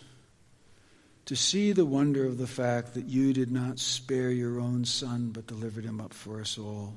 to 1.31 1.37
see 1.37 1.71
the 1.71 1.85
wonder 1.85 2.25
of 2.25 2.37
the 2.37 2.45
fact 2.45 2.93
that 2.93 3.05
you 3.05 3.31
did 3.31 3.49
not 3.53 3.79
spare 3.79 4.31
your 4.31 4.59
own 4.59 4.83
Son 4.83 5.29
but 5.29 5.47
delivered 5.47 5.85
him 5.85 6.01
up 6.01 6.13
for 6.13 6.41
us 6.41 6.57
all 6.57 6.93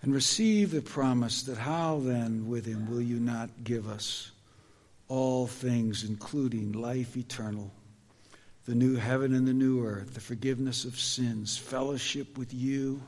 and 0.00 0.14
receive 0.14 0.70
the 0.70 0.80
promise 0.80 1.42
that 1.42 1.58
how 1.58 1.98
then 1.98 2.46
with 2.46 2.64
him 2.64 2.88
will 2.88 3.00
you 3.00 3.18
not 3.18 3.50
give 3.64 3.88
us 3.88 4.30
all 5.08 5.48
things, 5.48 6.04
including 6.04 6.70
life 6.70 7.16
eternal, 7.16 7.68
the 8.66 8.76
new 8.76 8.94
heaven 8.94 9.34
and 9.34 9.48
the 9.48 9.52
new 9.52 9.84
earth, 9.84 10.14
the 10.14 10.20
forgiveness 10.20 10.84
of 10.84 10.96
sins, 10.96 11.58
fellowship 11.58 12.38
with 12.38 12.54
you 12.54 13.02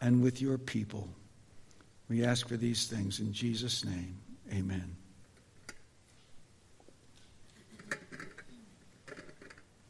and 0.00 0.22
with 0.22 0.40
your 0.40 0.56
people. 0.56 1.06
We 2.08 2.24
ask 2.24 2.48
for 2.48 2.56
these 2.56 2.86
things 2.86 3.20
in 3.20 3.34
Jesus' 3.34 3.84
name. 3.84 4.16
Amen. 4.50 4.96